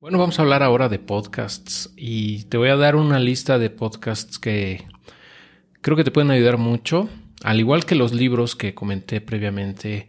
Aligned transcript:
Bueno, 0.00 0.16
vamos 0.16 0.38
a 0.38 0.42
hablar 0.42 0.62
ahora 0.62 0.88
de 0.88 0.98
podcasts 0.98 1.92
y 1.94 2.44
te 2.44 2.56
voy 2.56 2.70
a 2.70 2.76
dar 2.76 2.96
una 2.96 3.18
lista 3.18 3.58
de 3.58 3.68
podcasts 3.68 4.38
que 4.38 4.86
creo 5.82 5.94
que 5.94 6.04
te 6.04 6.10
pueden 6.10 6.30
ayudar 6.30 6.56
mucho, 6.56 7.10
al 7.42 7.60
igual 7.60 7.84
que 7.84 7.94
los 7.94 8.14
libros 8.14 8.56
que 8.56 8.74
comenté 8.74 9.20
previamente, 9.20 10.08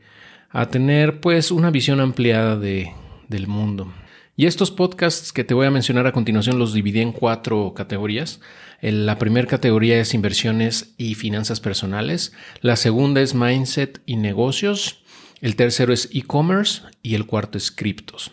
a 0.50 0.70
tener 0.70 1.20
pues 1.20 1.52
una 1.52 1.72
visión 1.72 2.00
ampliada 2.00 2.56
de, 2.56 2.94
del 3.28 3.48
mundo. 3.48 3.92
Y 4.38 4.46
estos 4.46 4.72
podcasts 4.72 5.34
que 5.34 5.44
te 5.44 5.54
voy 5.54 5.68
a 5.68 5.72
mencionar 5.72 6.08
a 6.08 6.14
continuación 6.14 6.58
los 6.58 6.74
dividí 6.74 7.02
en 7.02 7.12
cuatro 7.12 7.74
categorías. 7.74 8.40
La 8.80 9.18
primera 9.18 9.50
categoría 9.50 10.00
es 10.00 10.14
inversiones 10.14 10.96
y 10.98 11.16
finanzas 11.16 11.60
personales, 11.60 12.32
la 12.62 12.78
segunda 12.78 13.20
es 13.20 13.36
mindset 13.36 14.02
y 14.06 14.16
negocios, 14.16 15.04
el 15.42 15.58
tercero 15.58 15.92
es 15.92 16.08
e-commerce 16.14 16.82
y 17.04 17.16
el 17.16 17.26
cuarto 17.26 17.58
es 17.58 17.72
criptos. 17.72 18.32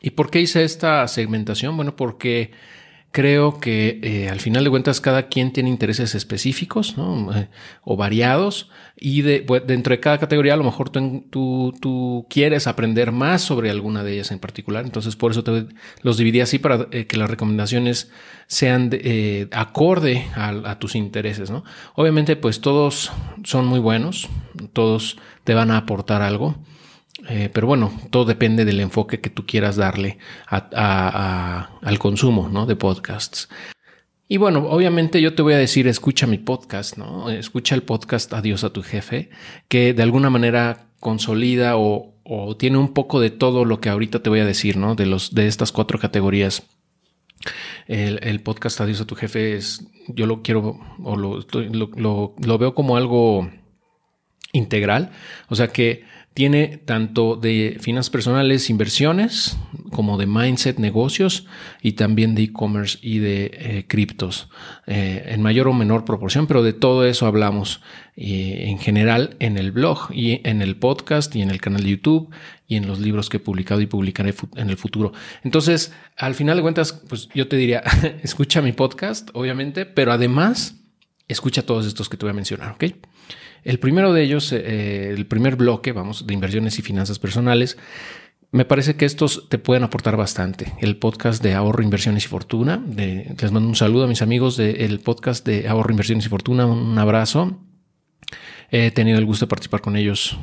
¿Y 0.00 0.10
por 0.10 0.30
qué 0.30 0.40
hice 0.40 0.64
esta 0.64 1.06
segmentación? 1.08 1.76
Bueno, 1.76 1.96
porque 1.96 2.52
creo 3.12 3.58
que 3.58 3.98
eh, 4.02 4.28
al 4.28 4.38
final 4.40 4.62
de 4.62 4.70
cuentas 4.70 5.00
cada 5.00 5.26
quien 5.26 5.52
tiene 5.52 5.68
intereses 5.68 6.14
específicos 6.14 6.94
eh, 7.34 7.48
o 7.82 7.96
variados 7.96 8.70
y 8.96 9.22
de, 9.22 9.44
dentro 9.66 9.92
de 9.92 10.00
cada 10.00 10.18
categoría 10.18 10.54
a 10.54 10.56
lo 10.56 10.62
mejor 10.62 10.90
tú, 10.90 12.26
quieres 12.30 12.66
aprender 12.68 13.10
más 13.10 13.42
sobre 13.42 13.70
alguna 13.70 14.04
de 14.04 14.12
ellas 14.12 14.30
en 14.30 14.38
particular. 14.38 14.84
Entonces 14.84 15.16
por 15.16 15.32
eso 15.32 15.42
te 15.42 15.66
los 16.02 16.18
dividí 16.18 16.40
así 16.40 16.58
para 16.58 16.86
eh, 16.92 17.06
que 17.06 17.16
las 17.16 17.28
recomendaciones 17.28 18.10
sean 18.46 18.90
acorde 19.52 20.26
a, 20.34 20.48
a, 20.48 20.78
tus 20.78 20.94
intereses. 20.94 21.50
¿no? 21.50 21.64
Obviamente 21.94 22.36
pues 22.36 22.60
todos 22.60 23.10
son 23.42 23.66
muy 23.66 23.80
buenos, 23.80 24.28
todos 24.72 25.18
te 25.44 25.54
van 25.54 25.70
a 25.72 25.78
aportar 25.78 26.22
algo. 26.22 26.56
Eh, 27.30 27.48
pero 27.52 27.68
bueno, 27.68 27.92
todo 28.10 28.24
depende 28.24 28.64
del 28.64 28.80
enfoque 28.80 29.20
que 29.20 29.30
tú 29.30 29.46
quieras 29.46 29.76
darle 29.76 30.18
al 30.48 31.98
consumo 32.00 32.48
¿no? 32.48 32.66
de 32.66 32.74
podcasts. 32.74 33.48
Y 34.26 34.36
bueno, 34.36 34.66
obviamente 34.68 35.22
yo 35.22 35.34
te 35.34 35.42
voy 35.42 35.54
a 35.54 35.58
decir, 35.58 35.86
escucha 35.86 36.26
mi 36.26 36.38
podcast, 36.38 36.96
¿no? 36.96 37.30
Escucha 37.30 37.76
el 37.76 37.84
podcast 37.84 38.32
Adiós 38.32 38.64
a 38.64 38.72
tu 38.72 38.82
jefe, 38.82 39.30
que 39.68 39.94
de 39.94 40.02
alguna 40.02 40.28
manera 40.28 40.86
consolida 40.98 41.76
o, 41.76 42.16
tiene 42.58 42.78
un 42.78 42.94
poco 42.94 43.20
de 43.20 43.30
todo 43.30 43.64
lo 43.64 43.80
que 43.80 43.88
ahorita 43.88 44.22
te 44.22 44.30
voy 44.30 44.40
a 44.40 44.44
decir, 44.44 44.76
¿no? 44.76 44.94
De, 44.94 45.06
los, 45.06 45.34
de 45.34 45.46
estas 45.46 45.72
cuatro 45.72 45.98
categorías. 45.98 46.64
El, 47.86 48.40
podcast 48.40 48.80
Adiós 48.80 49.00
a 49.00 49.06
tu 49.06 49.16
jefe 49.16 49.56
es, 49.56 49.84
yo 50.08 50.26
lo 50.26 50.42
quiero 50.42 50.78
o 51.02 51.16
lo 51.16 52.58
veo 52.58 52.74
como 52.74 52.96
algo 52.96 53.50
integral, 54.52 55.10
o 55.48 55.56
sea 55.56 55.68
que 55.68 56.04
tiene 56.34 56.78
tanto 56.78 57.34
de 57.34 57.78
finanzas 57.80 58.10
personales, 58.10 58.70
inversiones, 58.70 59.58
como 59.90 60.16
de 60.16 60.26
mindset, 60.26 60.78
negocios 60.78 61.46
y 61.82 61.92
también 61.92 62.34
de 62.34 62.44
e-commerce 62.44 62.98
y 63.02 63.18
de 63.18 63.50
eh, 63.52 63.84
criptos, 63.88 64.48
eh, 64.86 65.24
en 65.26 65.42
mayor 65.42 65.66
o 65.66 65.72
menor 65.72 66.04
proporción, 66.04 66.46
pero 66.46 66.62
de 66.62 66.72
todo 66.72 67.04
eso 67.04 67.26
hablamos 67.26 67.80
eh, 68.16 68.66
en 68.68 68.78
general 68.78 69.36
en 69.40 69.58
el 69.58 69.72
blog 69.72 70.12
y 70.12 70.40
en 70.48 70.62
el 70.62 70.76
podcast 70.76 71.34
y 71.34 71.42
en 71.42 71.50
el 71.50 71.60
canal 71.60 71.82
de 71.82 71.90
YouTube 71.90 72.30
y 72.68 72.76
en 72.76 72.86
los 72.86 73.00
libros 73.00 73.28
que 73.28 73.38
he 73.38 73.40
publicado 73.40 73.80
y 73.80 73.86
publicaré 73.86 74.32
en 74.54 74.70
el 74.70 74.76
futuro. 74.76 75.12
Entonces, 75.42 75.92
al 76.16 76.36
final 76.36 76.56
de 76.56 76.62
cuentas, 76.62 76.92
pues 77.08 77.28
yo 77.34 77.48
te 77.48 77.56
diría, 77.56 77.82
escucha 78.22 78.62
mi 78.62 78.72
podcast, 78.72 79.30
obviamente, 79.34 79.84
pero 79.84 80.12
además 80.12 80.76
escucha 81.26 81.66
todos 81.66 81.86
estos 81.86 82.08
que 82.08 82.16
te 82.16 82.24
voy 82.24 82.30
a 82.30 82.34
mencionar, 82.34 82.72
¿ok? 82.72 82.84
El 83.64 83.78
primero 83.78 84.12
de 84.12 84.22
ellos, 84.22 84.52
eh, 84.52 85.10
el 85.10 85.26
primer 85.26 85.56
bloque, 85.56 85.92
vamos, 85.92 86.26
de 86.26 86.34
inversiones 86.34 86.78
y 86.78 86.82
finanzas 86.82 87.18
personales, 87.18 87.76
me 88.52 88.64
parece 88.64 88.96
que 88.96 89.04
estos 89.04 89.48
te 89.48 89.58
pueden 89.58 89.84
aportar 89.84 90.16
bastante. 90.16 90.72
El 90.80 90.96
podcast 90.96 91.42
de 91.42 91.54
ahorro, 91.54 91.82
inversiones 91.82 92.24
y 92.24 92.28
fortuna. 92.28 92.82
les 92.96 93.52
mando 93.52 93.68
un 93.68 93.76
saludo 93.76 94.04
a 94.04 94.08
mis 94.08 94.22
amigos 94.22 94.56
del 94.56 94.98
podcast 95.00 95.46
de 95.46 95.68
ahorro, 95.68 95.92
inversiones 95.92 96.26
y 96.26 96.28
fortuna. 96.28 96.66
Un 96.66 96.98
abrazo. 96.98 97.60
He 98.70 98.90
tenido 98.90 99.18
el 99.18 99.24
gusto 99.24 99.46
de 99.46 99.50
participar 99.50 99.80
con 99.80 99.96
ellos 99.96 100.36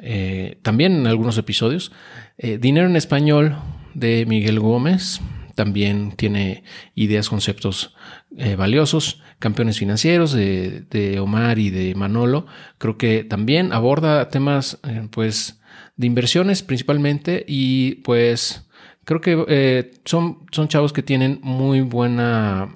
eh, 0.00 0.58
también 0.62 0.94
en 0.96 1.06
algunos 1.06 1.38
episodios. 1.38 1.90
Eh, 2.38 2.58
Dinero 2.58 2.86
en 2.88 2.96
español 2.96 3.56
de 3.94 4.26
Miguel 4.26 4.60
Gómez 4.60 5.20
también 5.54 6.12
tiene 6.12 6.64
ideas, 6.94 7.28
conceptos 7.28 7.94
eh, 8.36 8.56
valiosos. 8.56 9.22
Campeones 9.38 9.78
financieros 9.78 10.32
de, 10.32 11.18
Omar 11.20 11.58
y 11.58 11.70
de 11.70 11.94
Manolo, 11.94 12.46
creo 12.78 12.96
que 12.96 13.24
también 13.24 13.72
aborda 13.72 14.28
temas 14.30 14.78
eh, 14.88 15.06
pues 15.10 15.60
de 15.96 16.06
inversiones 16.06 16.62
principalmente 16.62 17.44
y 17.46 17.96
pues 17.96 18.66
creo 19.04 19.20
que 19.20 19.44
eh, 19.48 19.92
son, 20.04 20.46
son 20.50 20.68
chavos 20.68 20.92
que 20.92 21.02
tienen 21.02 21.40
muy 21.42 21.80
buena 21.82 22.72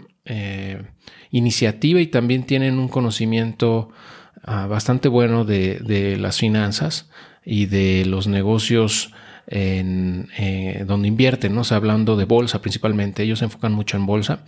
iniciativa 1.31 2.03
y 2.03 2.09
también 2.09 2.45
tienen 2.45 2.79
un 2.79 2.89
conocimiento 2.89 3.89
ah, 4.43 4.67
bastante 4.67 5.09
bueno 5.09 5.47
de, 5.47 5.79
de 5.79 6.19
las 6.19 6.37
finanzas 6.37 7.09
y 7.47 7.65
de 7.65 8.05
los 8.05 8.27
negocios 8.27 9.11
en 9.49 10.29
eh, 10.37 10.85
donde 10.87 11.09
invierten, 11.09 11.55
¿no? 11.55 11.63
hablando 11.71 12.17
de 12.17 12.27
bolsa 12.27 12.61
principalmente, 12.61 13.23
ellos 13.23 13.39
se 13.39 13.47
enfocan 13.47 13.73
mucho 13.73 13.97
en 13.97 14.07
bolsa. 14.07 14.45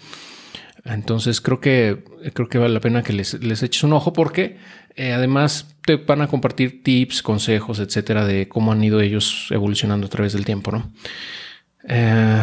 Entonces 0.85 1.41
creo 1.41 1.61
que, 1.61 2.05
creo 2.33 2.49
que 2.49 2.59
vale 2.59 2.73
la 2.73 2.81
pena 2.81 3.03
que 3.03 3.13
les, 3.13 3.35
eches 3.35 3.83
un 3.83 3.93
ojo 3.93 4.13
porque 4.13 4.57
eh, 4.97 5.13
además 5.13 5.75
te 5.85 5.97
van 5.97 6.23
a 6.23 6.27
compartir 6.27 6.83
tips, 6.83 7.23
consejos, 7.23 7.81
etcétera, 7.81 8.25
de 8.25 8.49
cómo 8.49 8.73
han 8.73 8.83
ido 8.83 9.01
ellos 9.01 9.49
evolucionando 9.51 10.07
a 10.07 10.11
través 10.11 10.33
del 10.33 10.45
tiempo, 10.45 10.73
¿no? 10.73 10.91
Eh, 11.87 12.43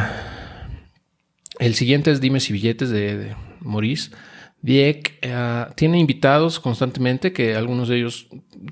el 1.59 1.73
siguiente 1.73 2.11
es 2.11 2.21
Dimes 2.21 2.49
y 2.49 2.53
Billetes 2.53 2.89
de, 2.89 3.17
de 3.17 3.35
Maurice. 3.61 4.11
Dieck 4.61 5.19
eh, 5.21 5.65
tiene 5.75 5.99
invitados 5.99 6.59
constantemente, 6.59 7.31
que 7.31 7.55
algunos 7.55 7.87
de 7.87 7.97
ellos 7.97 8.27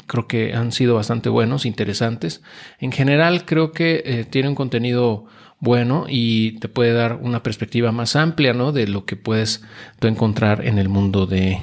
creo 0.08 0.28
que 0.28 0.54
han 0.54 0.72
sido 0.72 0.96
bastante 0.96 1.30
buenos, 1.30 1.66
interesantes. 1.66 2.42
En 2.80 2.92
general 2.92 3.46
creo 3.46 3.72
que 3.72 4.04
eh, 4.06 4.26
tiene 4.30 4.50
un 4.50 4.56
contenido 4.56 5.26
bueno 5.60 6.06
y 6.08 6.60
te 6.60 6.68
puede 6.68 6.94
dar 6.94 7.20
una 7.22 7.44
perspectiva 7.44 7.92
más 7.92 8.16
amplia 8.16 8.54
¿no? 8.54 8.72
de 8.72 8.88
lo 8.88 9.06
que 9.06 9.16
puedes 9.16 9.64
tú 10.00 10.08
encontrar 10.08 10.66
en 10.66 10.80
el 10.80 10.90
mundo 10.90 11.28
de, 11.28 11.60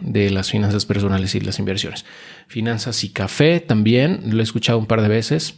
de 0.00 0.30
las 0.30 0.50
finanzas 0.50 0.86
personales 0.86 1.34
y 1.34 1.40
las 1.40 1.58
inversiones. 1.58 2.04
Finanzas 2.46 3.04
y 3.04 3.10
café 3.10 3.60
también, 3.60 4.20
lo 4.24 4.40
he 4.40 4.42
escuchado 4.42 4.78
un 4.78 4.86
par 4.86 5.02
de 5.02 5.08
veces. 5.08 5.56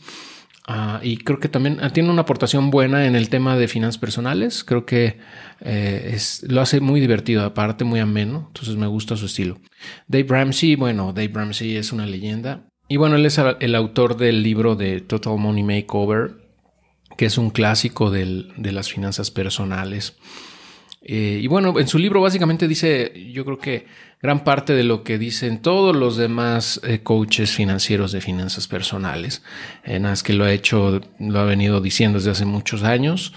Ah, 0.67 1.01
y 1.03 1.17
creo 1.17 1.41
que 1.41 1.49
también 1.49 1.79
ah, 1.81 1.91
tiene 1.91 2.11
una 2.11 2.23
aportación 2.23 2.71
buena 2.71 3.07
en 3.07 3.17
el 3.17 3.29
tema 3.29 3.57
de 3.57 3.69
finanzas 3.69 3.99
personales. 3.99 4.63
Creo 4.63 4.87
que 4.87 5.19
eh, 5.61 6.17
lo 6.49 6.61
hace 6.61 6.81
muy 6.81 7.01
divertido, 7.01 7.45
aparte 7.45 7.85
muy 7.85 8.01
ameno. 8.01 8.47
Entonces 8.49 8.77
me 8.77 8.87
gusta 8.87 9.17
su 9.17 9.27
estilo. 9.27 9.59
Dave 10.07 10.27
Ramsey, 10.29 10.77
bueno, 10.77 11.13
Dave 11.13 11.33
Ramsey 11.33 11.77
es 11.77 11.93
una 11.93 12.07
leyenda. 12.07 12.67
Y 12.89 12.97
bueno, 12.97 13.17
él 13.17 13.27
es 13.27 13.39
el 13.39 13.75
autor 13.75 14.17
del 14.17 14.43
libro 14.43 14.75
de 14.75 15.01
Total 15.01 15.39
Money 15.39 15.63
Makeover, 15.63 16.33
que 17.17 17.27
es 17.27 17.39
un 17.39 17.51
clásico 17.51 18.11
de 18.11 18.73
las 18.73 18.91
finanzas 18.91 19.31
personales. 19.31 20.17
Eh, 21.03 21.41
y 21.43 21.47
bueno, 21.47 21.79
en 21.79 21.89
su 21.89 21.99
libro 21.99 22.21
básicamente 22.21 22.69
dice, 22.69 23.31
yo 23.33 23.45
creo 23.45 23.59
que 23.59 23.87
gran 24.21 24.45
parte 24.45 24.75
de 24.75 24.85
lo 24.85 25.03
que 25.03 25.19
dicen 25.19 25.63
todos 25.63 25.97
los 25.97 26.17
demás 26.17 26.81
eh, 26.85 27.01
coaches 27.03 27.53
financieros 27.53 28.13
de 28.13 28.21
finanzas 28.21 28.69
personales, 28.69 29.43
en 29.83 30.03
las 30.03 30.23
que 30.23 30.35
lo 30.35 30.45
ha 30.45 30.53
hecho, 30.53 31.01
lo 31.19 31.41
ha 31.41 31.45
venido 31.45 31.81
diciendo 31.81 32.19
desde 32.19 32.33
hace 32.33 32.45
muchos 32.45 32.83
años 32.83 33.33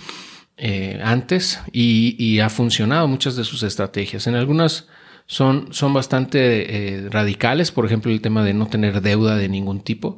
eh, 0.57 1.00
antes 1.03 1.62
y, 1.72 2.40
ha 2.40 2.50
funcionado 2.50 3.07
muchas 3.07 3.38
de 3.38 3.46
sus 3.46 3.63
estrategias. 3.63 4.28
En 4.28 4.35
algunas 4.35 4.90
son, 5.25 5.69
son 5.72 5.94
bastante 5.94 7.07
radicales, 7.09 7.72
por 7.72 7.85
ejemplo, 7.85 8.12
el 8.12 8.22
tema 8.22 8.44
de 8.44 8.53
no 8.53 8.68
tener 8.68 9.01
deuda 9.01 9.38
de 9.38 9.47
ningún 9.47 9.80
tipo, 9.80 10.18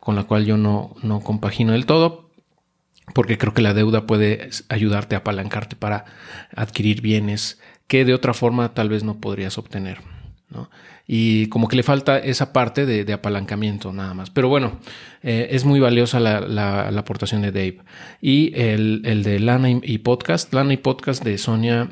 con 0.00 0.16
la 0.16 0.24
cual 0.24 0.46
yo 0.46 0.56
no, 0.56 0.96
no 1.02 1.20
compagino 1.20 1.72
del 1.72 1.84
todo, 1.84 2.25
porque 3.14 3.38
creo 3.38 3.54
que 3.54 3.62
la 3.62 3.74
deuda 3.74 4.06
puede 4.06 4.50
ayudarte 4.68 5.14
a 5.14 5.18
apalancarte 5.18 5.76
para 5.76 6.04
adquirir 6.54 7.00
bienes 7.00 7.60
que 7.86 8.04
de 8.04 8.14
otra 8.14 8.34
forma 8.34 8.74
tal 8.74 8.88
vez 8.88 9.04
no 9.04 9.20
podrías 9.20 9.58
obtener. 9.58 9.98
Y 11.08 11.46
como 11.48 11.68
que 11.68 11.76
le 11.76 11.82
falta 11.82 12.18
esa 12.18 12.52
parte 12.52 12.86
de, 12.86 13.12
apalancamiento 13.12 13.92
nada 13.92 14.14
más. 14.14 14.30
Pero 14.30 14.48
bueno, 14.48 14.80
eh, 15.22 15.48
es 15.50 15.64
muy 15.64 15.78
valiosa 15.78 16.18
la, 16.18 16.88
aportación 16.88 17.42
de 17.42 17.52
Dave. 17.52 17.78
Y 18.20 18.52
el, 18.54 19.02
de 19.02 19.38
Lana 19.38 19.70
y 19.70 19.98
Podcast, 19.98 20.52
Lana 20.52 20.72
y 20.72 20.78
Podcast 20.78 21.22
de 21.22 21.38
Sonia 21.38 21.88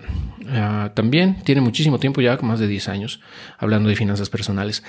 ah, 0.49 0.93
también 0.94 1.43
tiene 1.44 1.61
muchísimo 1.61 1.99
tiempo 1.99 2.21
ya, 2.21 2.37
más 2.39 2.59
de 2.59 2.67
10 2.67 2.89
años, 2.89 3.21
hablando 3.59 3.89
de 3.89 3.97
finanzas 3.97 4.31
personales. 4.31 4.83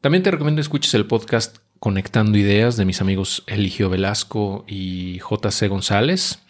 También 0.00 0.22
te 0.22 0.30
recomiendo 0.30 0.60
escuches 0.60 0.94
el 0.94 1.06
podcast 1.06 1.58
Conectando 1.78 2.38
Ideas 2.38 2.76
de 2.76 2.84
mis 2.84 3.00
amigos 3.00 3.44
Eligio 3.46 3.90
Velasco 3.90 4.64
y 4.66 5.18
JC 5.18 5.68
González. 5.68 6.40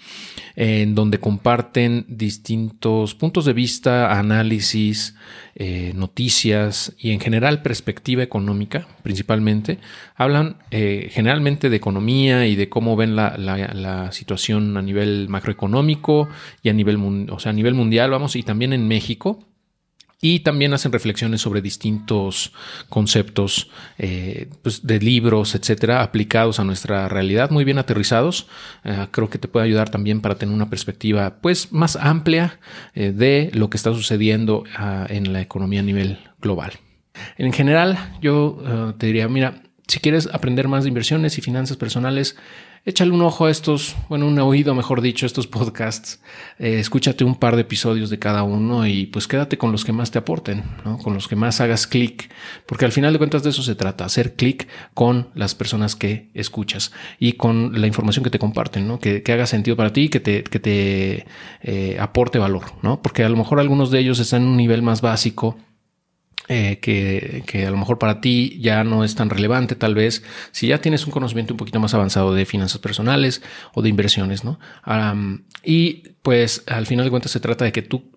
en 0.58 0.94
donde 0.94 1.20
comparten 1.20 2.06
distintos 2.08 3.14
puntos 3.14 3.44
de 3.44 3.52
vista, 3.52 4.18
análisis, 4.18 5.14
eh, 5.54 5.92
noticias 5.94 6.94
y 6.98 7.10
en 7.10 7.20
general 7.20 7.60
perspectiva 7.60 8.22
económica, 8.22 8.88
principalmente. 9.02 9.78
Hablan 10.14 10.56
eh, 10.70 11.08
generalmente 11.12 11.68
de 11.68 11.76
economía 11.76 12.46
y 12.46 12.56
de 12.56 12.70
cómo 12.70 12.96
ven 12.96 13.16
la, 13.16 13.36
la, 13.36 14.12
situación 14.12 14.78
a 14.78 14.82
nivel 14.82 15.28
macroeconómico 15.28 16.28
y 16.62 16.70
a 16.70 16.72
nivel, 16.72 17.28
o 17.30 17.38
sea, 17.38 17.50
a 17.50 17.54
nivel 17.54 17.74
mundial, 17.74 18.10
vamos, 18.10 18.34
y 18.34 18.42
también 18.42 18.72
en 18.72 18.88
México 18.88 19.40
y 20.20 20.40
también 20.40 20.72
hacen 20.72 20.92
reflexiones 20.92 21.42
sobre 21.42 21.60
distintos 21.60 22.52
conceptos 22.88 23.70
eh, 23.98 24.48
pues, 24.62 24.86
de 24.86 24.98
libros, 24.98 25.54
etcétera, 25.54 26.02
aplicados 26.02 26.58
a 26.58 26.64
nuestra 26.64 27.08
realidad, 27.08 27.50
muy 27.50 27.64
bien 27.64 27.78
aterrizados. 27.78 28.46
Eh, 28.84 29.06
creo 29.10 29.28
que 29.28 29.38
te 29.38 29.48
puede 29.48 29.66
ayudar 29.66 29.90
también 29.90 30.22
para 30.22 30.36
tener 30.36 30.54
una 30.54 30.70
perspectiva 30.70 31.38
pues, 31.42 31.72
más 31.72 31.96
amplia 31.96 32.58
eh, 32.94 33.12
de 33.12 33.50
lo 33.52 33.68
que 33.68 33.76
está 33.76 33.92
sucediendo 33.92 34.64
ah, 34.76 35.06
en 35.08 35.32
la 35.32 35.42
economía 35.42 35.80
a 35.80 35.84
nivel 35.84 36.18
global. 36.40 36.72
En 37.38 37.52
general, 37.52 37.98
yo 38.20 38.94
te 38.98 39.06
diría, 39.06 39.26
mira, 39.26 39.62
si 39.88 40.00
quieres 40.00 40.28
aprender 40.32 40.68
más 40.68 40.84
de 40.84 40.88
inversiones 40.88 41.38
y 41.38 41.40
finanzas 41.40 41.78
personales, 41.78 42.36
échale 42.86 43.10
un 43.10 43.20
ojo 43.20 43.46
a 43.46 43.50
estos, 43.50 43.96
bueno, 44.08 44.28
un 44.28 44.38
oído, 44.38 44.72
mejor 44.72 45.00
dicho, 45.00 45.26
estos 45.26 45.48
podcasts. 45.48 46.20
Eh, 46.60 46.78
escúchate 46.78 47.24
un 47.24 47.34
par 47.34 47.56
de 47.56 47.62
episodios 47.62 48.10
de 48.10 48.20
cada 48.20 48.44
uno 48.44 48.86
y 48.86 49.06
pues 49.06 49.26
quédate 49.26 49.58
con 49.58 49.72
los 49.72 49.84
que 49.84 49.92
más 49.92 50.12
te 50.12 50.18
aporten, 50.18 50.62
¿no? 50.84 50.96
con 50.96 51.12
los 51.12 51.26
que 51.26 51.34
más 51.34 51.60
hagas 51.60 51.88
clic, 51.88 52.30
porque 52.64 52.84
al 52.84 52.92
final 52.92 53.12
de 53.12 53.18
cuentas 53.18 53.42
de 53.42 53.50
eso 53.50 53.64
se 53.64 53.74
trata, 53.74 54.04
hacer 54.04 54.36
clic 54.36 54.68
con 54.94 55.30
las 55.34 55.56
personas 55.56 55.96
que 55.96 56.30
escuchas 56.32 56.92
y 57.18 57.32
con 57.32 57.80
la 57.80 57.88
información 57.88 58.22
que 58.22 58.30
te 58.30 58.38
comparten, 58.38 58.86
¿no? 58.86 59.00
que, 59.00 59.22
haga 59.26 59.46
sentido 59.46 59.76
para 59.76 59.92
ti, 59.92 60.08
que 60.08 60.20
te, 60.20 60.44
que 60.44 60.60
te 60.60 61.26
eh, 61.62 61.96
aporte 61.98 62.38
valor, 62.38 62.66
¿no? 62.82 63.02
porque 63.02 63.24
a 63.24 63.28
lo 63.28 63.36
mejor 63.36 63.58
algunos 63.58 63.90
de 63.90 63.98
ellos 63.98 64.20
están 64.20 64.42
en 64.42 64.48
un 64.48 64.56
nivel 64.56 64.82
más 64.82 65.00
básico 65.00 65.56
eh, 66.48 66.78
que, 66.80 67.66
a 67.66 67.70
lo 67.70 67.76
mejor 67.76 67.98
para 67.98 68.20
ti 68.20 68.58
ya 68.60 68.84
no 68.84 69.04
es 69.04 69.14
tan 69.14 69.30
relevante, 69.30 69.74
tal 69.74 69.94
vez 69.94 70.22
si 70.52 70.68
ya 70.68 70.80
tienes 70.80 71.06
un 71.06 71.12
conocimiento 71.12 71.54
un 71.54 71.58
poquito 71.58 71.80
más 71.80 71.94
avanzado 71.94 72.34
de 72.34 72.46
finanzas 72.46 72.78
personales 72.78 73.42
o 73.74 73.82
de 73.82 73.88
inversiones, 73.88 74.44
¿no? 74.44 74.58
y 75.64 76.02
pues 76.22 76.62
al 76.66 76.86
final 76.86 77.04
de 77.04 77.10
cuentas 77.10 77.32
se 77.32 77.40
trata 77.40 77.64
de 77.64 77.72
que 77.72 77.82
tú 77.82 78.15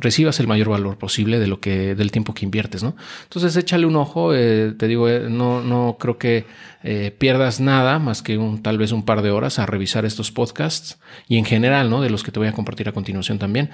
recibas 0.00 0.40
el 0.40 0.48
mayor 0.48 0.70
valor 0.70 0.98
posible 0.98 1.38
de 1.38 1.46
lo 1.46 1.60
que 1.60 1.94
del 1.94 2.10
tiempo 2.10 2.34
que 2.34 2.44
inviertes, 2.44 2.82
¿no? 2.82 2.96
Entonces 3.24 3.56
échale 3.56 3.86
un 3.86 3.94
ojo, 3.94 4.34
eh, 4.34 4.74
te 4.76 4.88
digo, 4.88 5.08
eh, 5.08 5.28
no, 5.30 5.60
no 5.62 5.96
creo 6.00 6.18
que 6.18 6.46
eh, 6.82 7.14
pierdas 7.16 7.60
nada 7.60 8.00
más 8.00 8.22
que 8.22 8.38
un, 8.38 8.62
tal 8.62 8.76
vez 8.76 8.90
un 8.90 9.04
par 9.04 9.22
de 9.22 9.30
horas 9.30 9.60
a 9.60 9.66
revisar 9.66 10.04
estos 10.04 10.32
podcasts 10.32 10.98
y 11.28 11.38
en 11.38 11.44
general, 11.44 11.90
¿no? 11.90 12.00
De 12.00 12.10
los 12.10 12.24
que 12.24 12.32
te 12.32 12.40
voy 12.40 12.48
a 12.48 12.52
compartir 12.52 12.88
a 12.88 12.92
continuación 12.92 13.38
también. 13.38 13.70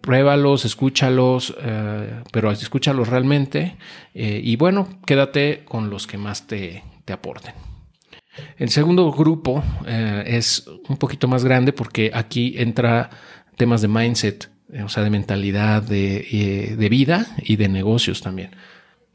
pruébalos, 0.00 0.64
escúchalos, 0.64 1.54
pero 2.32 2.50
escúchalos 2.52 3.08
realmente 3.08 3.76
y 4.14 4.56
bueno, 4.56 4.88
quédate 5.06 5.64
con 5.64 5.90
los 5.90 6.06
que 6.06 6.18
más 6.18 6.46
te, 6.46 6.84
te 7.04 7.12
aporten. 7.12 7.54
El 8.56 8.70
segundo 8.70 9.10
grupo 9.12 9.62
es 9.86 10.66
un 10.88 10.96
poquito 10.96 11.28
más 11.28 11.44
grande 11.44 11.72
porque 11.72 12.10
aquí 12.14 12.54
entra 12.56 13.10
temas 13.56 13.82
de 13.82 13.88
mindset, 13.88 14.51
o 14.84 14.88
sea, 14.88 15.02
de 15.02 15.10
mentalidad, 15.10 15.82
de, 15.82 16.74
de, 16.78 16.88
vida 16.88 17.26
y 17.38 17.56
de 17.56 17.68
negocios 17.68 18.22
también. 18.22 18.56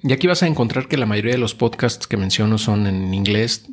Y 0.03 0.13
aquí 0.13 0.27
vas 0.27 0.43
a 0.43 0.47
encontrar 0.47 0.87
que 0.87 0.97
la 0.97 1.05
mayoría 1.05 1.31
de 1.33 1.39
los 1.39 1.55
podcasts 1.55 2.05
que 2.07 2.17
menciono 2.17 2.57
son 2.57 2.85
en 2.85 3.13
inglés, 3.13 3.67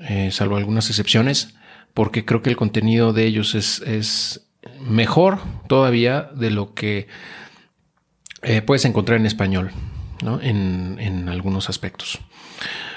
eh, 0.00 0.30
salvo 0.32 0.56
algunas 0.56 0.88
excepciones, 0.88 1.54
porque 1.94 2.24
creo 2.24 2.42
que 2.42 2.50
el 2.50 2.56
contenido 2.56 3.12
de 3.12 3.24
ellos 3.24 3.54
es, 3.54 3.80
es 3.82 4.48
mejor 4.80 5.38
todavía 5.68 6.30
de 6.34 6.50
lo 6.50 6.74
que 6.74 7.06
eh, 8.42 8.62
puedes 8.62 8.84
encontrar 8.84 9.20
en 9.20 9.26
español, 9.26 9.70
¿no? 10.22 10.40
en, 10.40 10.98
en 10.98 11.28
algunos 11.28 11.68
aspectos. 11.68 12.18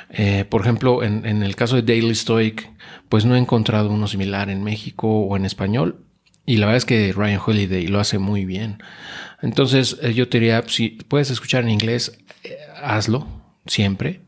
Eh, 0.10 0.46
por 0.50 0.62
ejemplo, 0.62 1.04
en, 1.04 1.26
en, 1.26 1.44
el 1.44 1.56
caso 1.56 1.76
de 1.76 1.82
Daily 1.82 2.16
Stoic, 2.16 2.72
pues 3.10 3.26
no 3.26 3.36
he 3.36 3.40
encontrado 3.40 3.92
uno 3.92 4.08
similar 4.08 4.50
en 4.50 4.64
México 4.64 5.08
o 5.08 5.36
en 5.36 5.46
español, 5.46 6.07
y 6.48 6.58
la 6.58 6.68
verdad 6.68 6.78
es 6.78 6.86
que 6.86 7.12
Ryan 7.14 7.42
Holiday 7.46 7.88
lo 7.88 8.00
hace 8.00 8.20
muy 8.20 8.46
bien. 8.46 8.82
Entonces 9.42 10.00
eh, 10.02 10.14
yo 10.14 10.30
te 10.30 10.40
diría, 10.40 10.64
si 10.66 10.90
puedes 10.90 11.30
escuchar 11.30 11.64
en 11.64 11.70
inglés, 11.70 12.18
eh, 12.44 12.58
hazlo 12.82 13.28
siempre. 13.66 14.22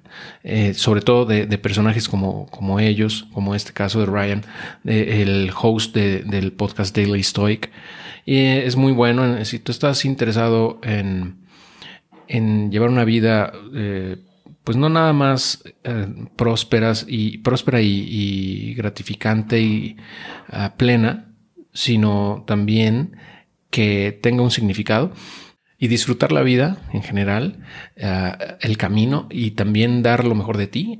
Eh, 0.44 0.74
sobre 0.74 1.00
todo 1.00 1.26
de, 1.26 1.46
personajes 1.58 2.10
como, 2.10 2.48
como 2.48 2.82
ellos, 2.82 3.28
como 3.32 3.56
este 3.56 3.72
caso 3.72 4.02
de 4.02 4.06
Ryan, 4.08 4.44
el 4.84 5.50
host 5.56 5.96
del 5.96 6.52
podcast 6.52 6.94
Daily 6.94 7.24
Stoic. 7.24 7.72
Y 8.26 8.40
es 8.40 8.76
muy 8.76 8.92
bueno. 8.92 9.46
Si 9.46 9.60
tú 9.60 9.72
estás 9.72 10.04
interesado 10.04 10.82
en, 10.84 11.38
en 12.28 12.70
llevar 12.70 12.90
una 12.90 13.06
vida, 13.06 13.54
pues 14.66 14.76
no 14.76 14.90
nada 14.90 15.14
más 15.14 15.64
prósperas 16.36 17.06
y 17.08 17.38
próspera 17.38 17.80
y, 17.82 18.74
gratificante 18.74 19.62
y 19.62 19.96
ah, 20.50 20.74
plena, 20.76 21.29
sino 21.74 22.44
también 22.48 23.16
que 23.70 24.18
tenga 24.22 24.44
un 24.44 24.52
significado 24.52 25.14
y 25.82 25.88
disfrutar 25.88 26.34
la 26.34 26.42
vida 26.42 26.78
en 26.92 27.02
general, 27.04 27.60
eh, 27.96 28.34
el 28.60 28.78
camino 28.78 29.28
y 29.32 29.52
también 29.52 30.04
dar 30.04 30.26
lo 30.26 30.36
mejor 30.36 30.58
de 30.58 30.68
ti, 30.68 31.00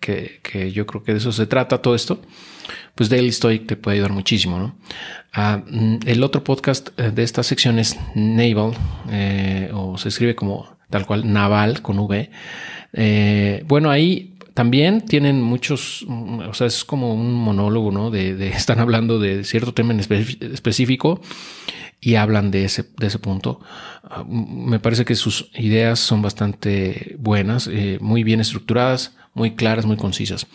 que, 0.00 0.70
yo 0.72 0.86
creo 0.86 1.02
que 1.02 1.12
de 1.12 1.18
eso 1.18 1.32
se 1.32 1.46
trata 1.46 1.82
todo 1.82 1.96
esto, 1.96 2.22
pues 2.94 3.10
Daily 3.10 3.32
Stoic 3.32 3.66
te 3.66 3.76
puede 3.76 3.96
ayudar 3.96 4.12
muchísimo. 4.12 4.58
¿no? 4.58 4.76
Ah, 5.32 5.62
mm, 5.66 5.98
el 6.06 6.22
otro 6.22 6.44
podcast 6.44 6.90
eh, 6.96 7.10
de 7.10 7.24
esta 7.24 7.42
sección 7.42 7.80
es 7.80 7.98
Naval, 8.14 8.74
eh, 9.10 9.70
o 9.74 9.98
se 9.98 10.10
escribe 10.10 10.36
como 10.36 10.76
tal 10.90 11.06
cual 11.06 11.32
Naval 11.32 11.82
con 11.82 11.98
V. 11.98 12.30
bueno, 13.66 13.90
ahí 13.90 14.33
también 14.54 15.02
tienen 15.02 15.42
muchos, 15.42 16.06
o 16.08 16.54
sea, 16.54 16.68
es 16.68 16.84
como 16.84 17.12
un 17.12 17.34
monólogo, 17.34 17.90
¿no? 17.90 18.10
De, 18.10 18.48
están 18.54 18.78
hablando 18.78 19.18
de 19.18 19.44
cierto 19.44 19.74
tema 19.74 19.92
en 19.92 20.00
específico 20.00 21.20
y 22.00 22.14
hablan 22.14 22.50
de 22.50 22.64
ese, 22.64 22.84
de 22.96 23.06
ese 23.08 23.18
punto. 23.18 23.60
Ah, 24.04 24.24
me 24.26 24.78
parece 24.78 25.04
que 25.04 25.16
sus 25.16 25.50
ideas 25.54 25.98
son 25.98 26.22
bastante 26.22 27.16
buenas, 27.18 27.66
eh, 27.66 27.98
muy 28.00 28.22
bien 28.22 28.40
estructuradas, 28.40 29.16
muy 29.34 29.56
claras, 29.56 29.86
muy 29.86 29.96
concisas. 29.96 30.46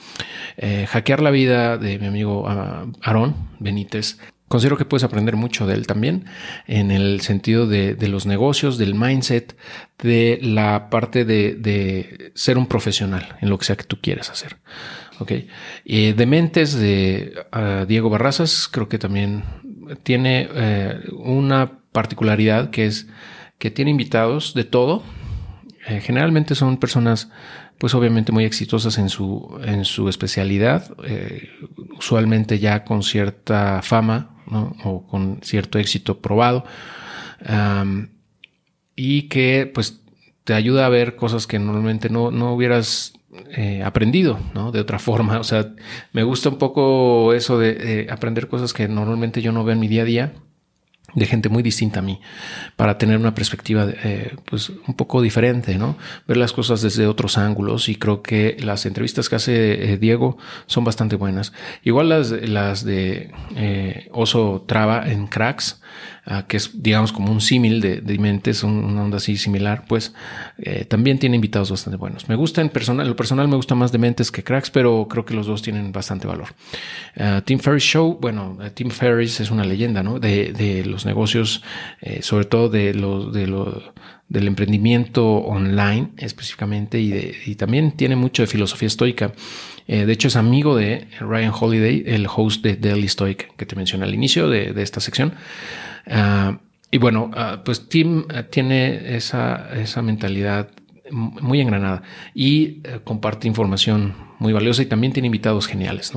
Eh, 0.57 0.85
hackear 0.87 1.21
la 1.21 1.31
vida 1.31 1.77
de 1.77 1.99
mi 1.99 2.07
amigo 2.07 2.47
ah, 2.47 2.85
Aarón 3.01 3.35
Benítez 3.59 4.17
Considero 4.49 4.77
que 4.77 4.85
puedes 4.85 5.03
aprender 5.03 5.35
mucho 5.35 5.65
de 5.67 5.75
él 5.75 5.87
también 5.87 6.25
en 6.67 6.91
el 6.91 7.21
sentido 7.21 7.67
de, 7.67 7.95
los 8.07 8.25
negocios, 8.25 8.77
del 8.77 8.95
mindset, 8.95 9.55
de 10.01 10.39
la 10.41 10.89
parte 10.89 11.23
de, 11.23 12.31
ser 12.33 12.57
un 12.57 12.65
profesional 12.65 13.37
en 13.41 13.49
lo 13.49 13.57
que 13.57 13.65
sea 13.65 13.77
que 13.77 13.83
tú 13.83 13.99
quieras 14.01 14.29
hacer. 14.29 14.57
Ok. 15.19 15.33
De 15.85 16.25
mentes 16.25 16.73
de 16.73 17.33
ah, 17.51 17.85
Diego 17.87 18.09
Barrazas, 18.09 18.67
creo 18.69 18.89
que 18.89 18.97
también 18.97 19.43
tiene 20.03 20.49
eh, 20.51 20.99
una 21.11 21.79
particularidad 21.91 22.71
que 22.71 22.87
es 22.87 23.07
que 23.59 23.69
tiene 23.69 23.91
invitados 23.91 24.55
de 24.55 24.63
todo. 24.63 25.03
Eh, 25.87 26.01
generalmente 26.01 26.55
son 26.55 26.77
personas 26.77 27.29
pues 27.79 27.95
obviamente 27.95 28.33
muy 28.33 28.43
exitosas 28.43 28.97
en 28.97 29.07
su, 29.07 29.57
en 29.63 29.85
su 29.85 30.09
especialidad, 30.09 30.91
eh, 31.05 31.49
usualmente 31.97 32.59
ya 32.59 32.83
con 32.83 33.03
cierta 33.03 33.81
fama 33.81 34.38
o 34.51 35.07
con 35.07 35.39
cierto 35.41 35.79
éxito 35.79 36.19
probado, 36.19 36.65
y 38.95 39.23
que 39.23 39.69
pues 39.73 40.01
te 40.43 40.53
ayuda 40.53 40.85
a 40.85 40.89
ver 40.89 41.15
cosas 41.15 41.47
que 41.47 41.59
normalmente 41.59 42.09
no, 42.09 42.31
no 42.31 42.53
hubieras 42.53 43.13
eh, 43.55 43.83
aprendido, 43.83 44.39
¿no? 44.53 44.71
De 44.71 44.79
otra 44.79 44.99
forma, 45.07 45.39
o 45.39 45.43
sea, 45.43 45.73
me 46.11 46.23
gusta 46.23 46.49
un 46.49 46.57
poco 46.57 47.33
eso 47.33 47.59
de 47.59 48.07
aprender 48.09 48.47
cosas 48.47 48.73
que 48.73 48.87
normalmente 48.87 49.41
yo 49.41 49.51
no 49.51 49.63
veo 49.63 49.73
en 49.73 49.79
mi 49.79 49.87
día 49.87 50.01
a 50.01 50.05
día 50.05 50.33
de 51.15 51.25
gente 51.25 51.49
muy 51.49 51.63
distinta 51.63 51.99
a 51.99 52.01
mí, 52.01 52.19
para 52.75 52.97
tener 52.97 53.17
una 53.17 53.33
perspectiva 53.33 53.87
eh, 54.03 54.35
pues 54.45 54.69
un 54.69 54.93
poco 54.95 55.21
diferente, 55.21 55.77
¿no? 55.77 55.97
Ver 56.27 56.37
las 56.37 56.53
cosas 56.53 56.81
desde 56.81 57.07
otros 57.07 57.37
ángulos 57.37 57.89
y 57.89 57.95
creo 57.95 58.21
que 58.21 58.57
las 58.59 58.85
entrevistas 58.85 59.29
que 59.29 59.35
hace 59.35 59.93
eh, 59.93 59.97
Diego 59.97 60.37
son 60.65 60.83
bastante 60.83 61.15
buenas. 61.15 61.53
Igual 61.83 62.09
las, 62.09 62.31
las 62.31 62.83
de 62.83 63.31
eh, 63.55 64.09
Oso 64.11 64.63
Traba 64.67 65.09
en 65.09 65.27
Cracks, 65.27 65.81
Ah, 66.31 66.45
que 66.47 66.57
es, 66.57 66.83
digamos, 66.83 67.11
como 67.11 67.31
un 67.31 67.41
símil 67.41 67.81
de, 67.81 68.01
de, 68.01 68.19
mentes, 68.19 68.61
una 68.61 69.03
onda 69.03 69.17
así 69.17 69.35
similar, 69.35 69.85
pues 69.87 70.13
eh, 70.59 70.85
también 70.85 71.17
tiene 71.17 71.35
invitados 71.35 71.71
bastante 71.71 71.97
buenos. 71.97 72.29
Me 72.29 72.35
gusta 72.35 72.61
en 72.61 72.69
personal, 72.69 73.07
lo 73.07 73.15
personal 73.15 73.47
me 73.47 73.55
gusta 73.55 73.73
más 73.73 73.91
de 73.91 73.97
mentes 73.97 74.31
que 74.31 74.43
cracks, 74.43 74.69
pero 74.69 75.07
creo 75.09 75.25
que 75.25 75.33
los 75.33 75.47
dos 75.47 75.63
tienen 75.63 75.91
bastante 75.91 76.27
valor. 76.27 76.49
Uh, 77.15 77.41
Tim 77.41 77.57
Ferriss 77.57 77.83
Show, 77.83 78.19
bueno, 78.21 78.59
Tim 78.75 78.91
Ferriss 78.91 79.39
es 79.39 79.49
una 79.49 79.63
leyenda, 79.63 80.03
¿no? 80.03 80.19
De, 80.19 80.53
de, 80.53 80.85
los 80.85 80.98
negocios, 81.05 81.63
eh, 82.01 82.21
sobre 82.21 82.45
todo 82.45 82.69
de 82.69 82.93
lo, 82.93 83.31
de 83.31 83.47
lo, 83.47 83.93
del 84.29 84.47
emprendimiento 84.47 85.25
online 85.25 86.09
específicamente 86.17 86.99
y, 86.99 87.55
también 87.55 87.91
tiene 87.91 88.15
mucho 88.15 88.43
de 88.43 88.47
filosofía 88.47 88.87
estoica. 88.87 89.33
Eh, 89.87 90.05
de 90.05 90.13
hecho 90.13 90.27
es 90.27 90.35
amigo 90.35 90.75
de 90.75 91.07
Ryan 91.19 91.51
Holiday, 91.59 92.03
el 92.05 92.27
host 92.33 92.63
de 92.63 92.75
Daily 92.75 93.07
Stoic 93.07 93.55
que 93.55 93.65
te 93.65 93.75
mencioné 93.75 94.05
al 94.05 94.13
inicio 94.13 94.47
de, 94.47 94.71
esta 94.81 94.99
sección. 94.99 95.33
Ah, 96.07 96.59
y 96.91 96.99
bueno, 96.99 97.31
ah, 97.33 97.61
pues 97.65 97.89
Tim 97.89 98.25
ah, 98.33 98.43
tiene 98.43 99.15
esa, 99.15 99.69
esa 99.73 100.01
mentalidad 100.01 100.69
muy 101.11 101.59
engranada 101.59 102.03
y 102.35 102.81
eh, 102.83 102.99
comparte 103.03 103.47
información 103.47 104.13
muy 104.37 104.53
valiosa 104.53 104.83
y 104.83 104.85
también 104.85 105.11
tiene 105.11 105.25
invitados 105.25 105.67
geniales. 105.67 106.13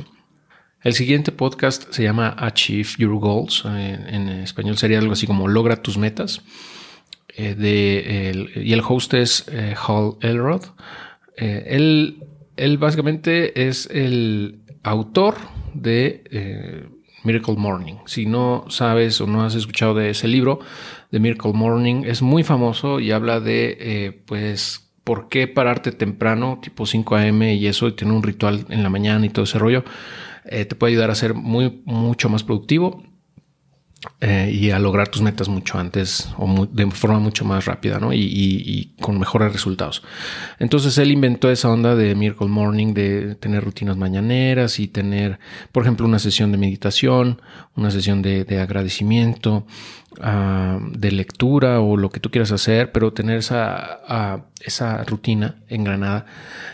El 0.83 0.93
siguiente 0.93 1.31
podcast 1.31 1.91
se 1.91 2.03
llama 2.03 2.35
Achieve 2.37 2.89
Your 2.97 3.17
Goals. 3.19 3.63
En, 3.65 4.29
español 4.29 4.77
sería 4.77 4.99
algo 4.99 5.13
así 5.13 5.25
como 5.25 5.47
Logra 5.47 5.81
tus 5.81 5.97
metas. 5.97 6.41
Eh, 7.35 8.51
y 8.55 8.73
el 8.73 8.81
host 8.87 9.13
es 9.13 9.45
eh, 9.51 9.75
Hall 9.87 10.17
Elrod. 10.21 10.63
él, 11.37 12.23
él, 12.57 12.77
básicamente 12.77 13.67
es 13.67 13.87
el 13.91 14.59
autor 14.83 15.37
de 15.73 16.91
Miracle 17.23 17.55
Morning. 17.55 17.95
Si 18.05 18.25
no 18.25 18.65
sabes 18.69 19.19
o 19.21 19.27
no 19.27 19.43
has 19.43 19.55
escuchado 19.55 19.93
de 19.95 20.09
ese 20.09 20.27
libro, 20.27 20.59
de 21.11 21.19
Miracle 21.19 21.53
Morning, 21.53 22.03
es 22.05 22.21
muy 22.21 22.43
famoso 22.43 22.99
y 22.99 23.11
habla 23.11 23.39
de, 23.39 23.77
eh, 23.79 24.21
pues, 24.25 24.89
por 25.03 25.29
qué 25.29 25.47
pararte 25.47 25.91
temprano, 25.91 26.59
tipo 26.61 26.85
5 26.85 27.15
a.m. 27.15 27.55
y 27.55 27.67
eso, 27.67 27.87
y 27.87 27.93
tener 27.93 28.13
un 28.13 28.23
ritual 28.23 28.65
en 28.69 28.83
la 28.83 28.89
mañana 28.89 29.25
y 29.25 29.29
todo 29.29 29.43
ese 29.43 29.59
rollo, 29.59 29.83
eh, 30.45 30.65
te 30.65 30.75
puede 30.75 30.93
ayudar 30.93 31.11
a 31.11 31.15
ser 31.15 31.33
muy, 31.33 31.81
mucho 31.85 32.29
más 32.29 32.43
productivo 32.43 33.03
eh, 34.19 34.51
y 34.53 34.71
a 34.71 34.79
lograr 34.79 35.07
tus 35.07 35.21
metas 35.21 35.47
mucho 35.47 35.77
antes 35.77 36.29
o 36.37 36.65
de 36.65 36.89
forma 36.91 37.19
mucho 37.19 37.45
más 37.45 37.65
rápida 37.65 37.99
¿no? 37.99 38.13
y, 38.13 38.93
con 38.99 39.17
mejores 39.19 39.51
resultados. 39.53 40.03
Entonces 40.59 40.97
él 40.97 41.11
inventó 41.11 41.49
esa 41.49 41.69
onda 41.69 41.95
de 41.95 42.13
Miracle 42.15 42.47
Morning, 42.47 42.93
de 42.93 43.35
tener 43.35 43.63
rutinas 43.63 43.95
mañaneras 43.95 44.79
y 44.79 44.87
tener, 44.87 45.39
por 45.71 45.83
ejemplo, 45.83 46.05
una 46.05 46.19
sesión 46.19 46.51
de 46.51 46.57
meditación, 46.57 47.41
una 47.75 47.91
sesión 47.91 48.21
de, 48.21 48.45
agradecimiento, 48.61 49.65
ah, 50.21 50.79
de 50.91 51.11
lectura 51.11 51.79
o 51.79 51.95
lo 51.95 52.09
que 52.09 52.19
tú 52.19 52.29
quieras 52.29 52.51
hacer, 52.51 52.91
pero 52.91 53.13
tener 53.13 53.37
esa, 53.37 54.01
ah, 54.07 54.45
esa 54.61 55.03
rutina 55.03 55.63
engranada 55.69 56.25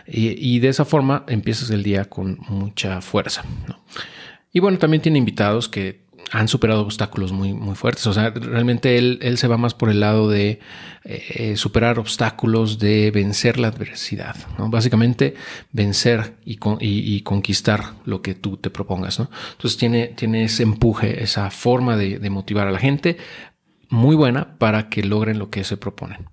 y, 0.07 0.29
y, 0.55 0.59
de 0.59 0.69
esa 0.69 0.85
forma 0.85 1.25
empiezas 1.27 1.69
el 1.69 1.83
día 1.83 2.05
con 2.05 2.39
mucha 2.47 3.01
fuerza. 3.01 3.43
Y 4.51 4.59
bueno, 4.59 4.79
también 4.79 5.01
tiene 5.01 5.19
invitados 5.19 5.69
que 5.69 6.08
han 6.31 6.47
superado 6.47 6.81
obstáculos 6.81 7.31
muy, 7.31 7.53
muy 7.53 7.75
fuertes. 7.75 8.05
O 8.07 8.13
sea, 8.13 8.29
realmente 8.29 8.97
él, 8.97 9.19
él 9.21 9.37
se 9.37 9.47
va 9.47 9.57
más 9.57 9.73
por 9.73 9.89
el 9.89 9.99
lado 9.99 10.29
de 10.29 10.59
eh, 11.03 11.55
superar 11.57 11.99
obstáculos, 11.99 12.77
de 12.79 13.11
vencer 13.11 13.59
la 13.59 13.69
adversidad. 13.69 14.35
¿no? 14.57 14.69
Básicamente, 14.69 15.35
vencer 15.71 16.35
y, 16.45 16.59
y, 16.81 17.21
conquistar 17.21 17.93
lo 18.05 18.21
que 18.21 18.35
tú 18.35 18.57
te 18.57 18.69
propongas. 18.69 19.19
¿no? 19.19 19.29
Entonces, 19.51 19.77
tiene, 19.77 20.07
tiene 20.07 20.43
ese 20.43 20.63
empuje, 20.63 21.23
esa 21.23 21.49
forma 21.49 21.97
de, 21.97 22.19
de 22.19 22.29
motivar 22.29 22.67
a 22.67 22.71
la 22.71 22.79
gente 22.79 23.17
muy 23.89 24.15
buena 24.15 24.57
para 24.57 24.89
que 24.89 25.03
logren 25.03 25.39
lo 25.39 25.49
que 25.49 25.63
se 25.63 25.77
proponen. 25.77 26.29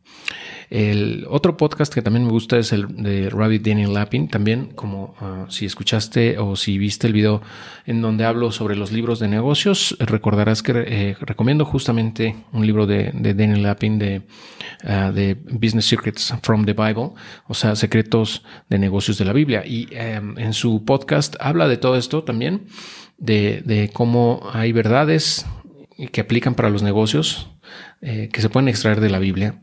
El 0.68 1.26
otro 1.28 1.56
podcast 1.56 1.94
que 1.94 2.02
también 2.02 2.24
me 2.24 2.32
gusta 2.32 2.58
es 2.58 2.72
el 2.72 2.88
de 3.02 3.30
Rabbit 3.30 3.66
Daniel 3.66 3.94
Lappin. 3.94 4.28
También, 4.28 4.66
como 4.74 5.14
ah, 5.20 5.46
si 5.48 5.64
escuchaste 5.64 6.38
o 6.38 6.56
si 6.56 6.76
viste 6.78 7.06
el 7.06 7.12
video 7.12 7.40
en 7.86 8.02
donde 8.02 8.24
hablo 8.24 8.50
sobre 8.50 8.74
los 8.74 8.90
libros 8.90 9.20
de 9.20 9.28
negocios, 9.28 9.96
recordarás 10.00 10.62
que 10.62 10.72
eh, 10.74 11.16
recomiendo 11.20 11.64
justamente 11.64 12.36
un 12.52 12.66
libro 12.66 12.86
de, 12.86 13.12
Daniel 13.14 13.62
Lappin 13.62 13.98
de, 13.98 14.22
ah, 14.84 15.12
de, 15.14 15.34
Business 15.34 15.86
Secrets 15.86 16.34
from 16.42 16.64
the 16.64 16.72
Bible, 16.72 17.10
o 17.46 17.54
sea, 17.54 17.76
secretos 17.76 18.42
de 18.68 18.78
negocios 18.78 19.18
de 19.18 19.24
la 19.24 19.32
Biblia. 19.32 19.64
Y 19.64 19.88
em, 19.92 20.36
en 20.38 20.52
su 20.52 20.84
podcast 20.84 21.36
habla 21.38 21.68
de 21.68 21.76
todo 21.76 21.96
esto 21.96 22.24
también, 22.24 22.66
de, 23.18 23.62
de 23.64 23.90
cómo 23.92 24.40
hay 24.52 24.72
verdades 24.72 25.46
que 26.12 26.20
aplican 26.20 26.54
para 26.54 26.70
los 26.70 26.82
negocios 26.82 27.48
eh, 28.02 28.28
que 28.32 28.42
se 28.42 28.50
pueden 28.50 28.68
extraer 28.68 29.00
de 29.00 29.08
la 29.08 29.18
Biblia 29.18 29.60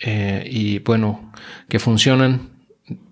eh, 0.00 0.46
y 0.50 0.78
bueno, 0.80 1.32
que 1.68 1.78
funcionan 1.78 2.50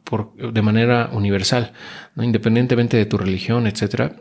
por, 0.04 0.34
de 0.34 0.62
manera 0.62 1.10
universal, 1.12 1.72
¿no? 2.14 2.24
independientemente 2.24 2.96
de 2.96 3.06
tu 3.06 3.18
religión, 3.18 3.66
etcétera. 3.66 4.16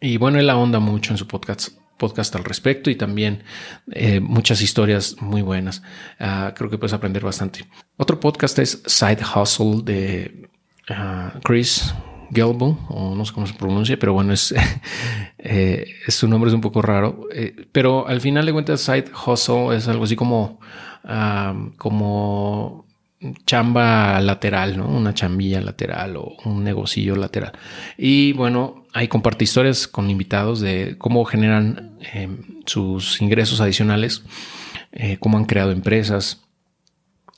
Y 0.00 0.16
bueno, 0.16 0.38
él 0.38 0.50
ahonda 0.50 0.80
mucho 0.80 1.12
en 1.12 1.18
su 1.18 1.28
podcast, 1.28 1.78
podcast 1.96 2.34
al 2.34 2.44
respecto 2.44 2.90
y 2.90 2.96
también 2.96 3.44
eh, 3.92 4.18
muchas 4.18 4.60
historias 4.62 5.16
muy 5.20 5.42
buenas. 5.42 5.82
Ah, 6.18 6.52
creo 6.56 6.68
que 6.70 6.78
puedes 6.78 6.92
aprender 6.92 7.22
bastante. 7.22 7.66
Otro 7.96 8.18
podcast 8.18 8.58
es 8.58 8.82
Side 8.86 9.20
Hustle 9.36 9.82
de 9.84 10.48
ah, 10.88 11.38
Chris 11.44 11.94
Gelbo, 12.32 12.78
o 12.88 13.14
no 13.14 13.24
sé 13.24 13.32
cómo 13.32 13.46
se 13.46 13.54
pronuncia, 13.54 13.98
pero 13.98 14.12
bueno, 14.12 14.32
es, 14.32 14.54
eh, 15.38 15.86
su 16.08 16.28
nombre 16.28 16.48
es 16.48 16.54
un 16.54 16.60
poco 16.60 16.82
raro. 16.82 17.28
pero 17.72 18.06
al 18.08 18.20
final 18.20 18.46
de 18.46 18.52
cuentas, 18.52 18.80
Side 18.80 19.06
Hustle 19.26 19.76
es 19.76 19.88
algo 19.88 20.04
así 20.04 20.16
como 20.16 20.60
como 21.78 22.86
chamba 23.46 24.20
lateral, 24.20 24.76
¿no? 24.76 24.88
Una 24.88 25.14
chambilla 25.14 25.60
lateral 25.60 26.16
o 26.16 26.36
un 26.44 26.64
negocillo 26.64 27.16
lateral. 27.16 27.52
Y 27.96 28.32
bueno, 28.32 28.84
ahí 28.92 29.08
comparte 29.08 29.44
historias 29.44 29.86
con 29.86 30.10
invitados 30.10 30.60
de 30.60 30.96
cómo 30.98 31.24
generan 31.24 31.96
em, 32.12 32.38
sus 32.66 33.20
ingresos 33.20 33.60
adicionales, 33.60 34.24
eh, 34.92 35.18
cómo 35.20 35.38
han 35.38 35.44
creado 35.44 35.70
empresas, 35.70 36.41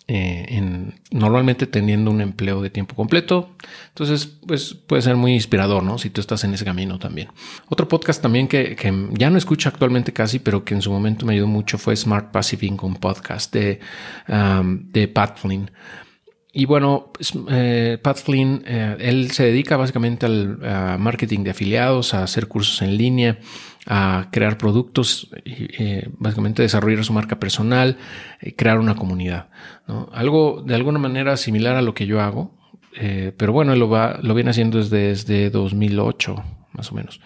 eh, 0.06 0.44
en, 0.50 1.00
normalmente 1.10 1.66
teniendo 1.66 2.10
un 2.10 2.20
empleo 2.20 2.60
de 2.60 2.68
tiempo 2.68 2.94
completo. 2.94 3.48
Entonces, 3.88 4.26
pues 4.26 4.74
puede 4.74 5.00
ser 5.00 5.16
muy 5.16 5.32
inspirador, 5.32 5.82
¿no? 5.82 5.96
Si 5.96 6.10
tú 6.10 6.20
estás 6.20 6.44
en 6.44 6.52
ese 6.52 6.66
camino 6.66 6.98
también. 6.98 7.28
Otro 7.70 7.88
podcast 7.88 8.20
también 8.20 8.46
que, 8.46 8.76
ya 9.12 9.30
no 9.30 9.38
escucho 9.38 9.70
actualmente 9.70 10.12
casi, 10.12 10.40
pero 10.40 10.62
que 10.62 10.74
en 10.74 10.82
su 10.82 10.92
momento 10.92 11.24
me 11.24 11.32
ayudó 11.32 11.46
mucho 11.46 11.78
fue 11.78 11.96
Smart 11.96 12.32
Passive 12.32 12.66
Income 12.66 12.98
Podcast 13.00 13.54
de, 13.54 13.80
um, 14.28 14.92
de 14.92 15.08
Pat 15.08 15.38
Flynn. 15.38 15.70
Y 16.56 16.66
bueno, 16.66 17.10
pues, 17.12 17.32
eh, 17.50 17.98
Pat 18.00 18.16
Flynn, 18.16 18.62
eh, 18.64 18.96
él 19.00 19.32
se 19.32 19.42
dedica 19.42 19.76
básicamente 19.76 20.24
al 20.24 20.58
marketing 21.00 21.40
de 21.40 21.50
afiliados, 21.50 22.14
a 22.14 22.22
hacer 22.22 22.46
cursos 22.46 22.80
en 22.80 22.96
línea, 22.96 23.38
a 23.86 24.28
crear 24.30 24.56
productos 24.56 25.28
y 25.44 25.66
eh, 25.82 26.08
básicamente 26.16 26.62
desarrollar 26.62 27.04
su 27.04 27.12
marca 27.12 27.40
personal, 27.40 27.98
eh, 28.40 28.54
crear 28.54 28.78
una 28.78 28.94
comunidad. 28.94 29.48
Algo 30.12 30.62
de 30.64 30.76
alguna 30.76 31.00
manera 31.00 31.36
similar 31.36 31.74
a 31.74 31.82
lo 31.82 31.92
que 31.92 32.06
yo 32.06 32.20
hago, 32.20 32.54
pero 33.36 33.52
bueno, 33.52 33.72
él 33.72 33.80
lo, 33.80 33.90
va, 33.90 34.20
lo 34.22 34.34
viene 34.34 34.50
haciendo 34.50 34.78
desde, 34.78 35.08
desde 35.08 35.50
2008, 35.50 36.36
más 36.72 36.92
o 36.92 36.94
menos. 36.94 37.20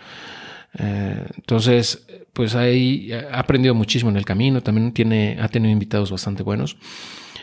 entonces, 0.73 2.07
pues 2.33 2.55
ahí 2.55 3.13
ha 3.13 3.39
aprendido 3.39 3.75
muchísimo 3.75 4.11
en 4.11 4.17
el 4.17 4.25
camino, 4.25 4.63
también 4.63 4.93
tiene, 4.93 5.37
ha 5.39 5.49
tenido 5.49 5.71
invitados 5.71 6.11
bastante 6.11 6.43
buenos. 6.43 6.79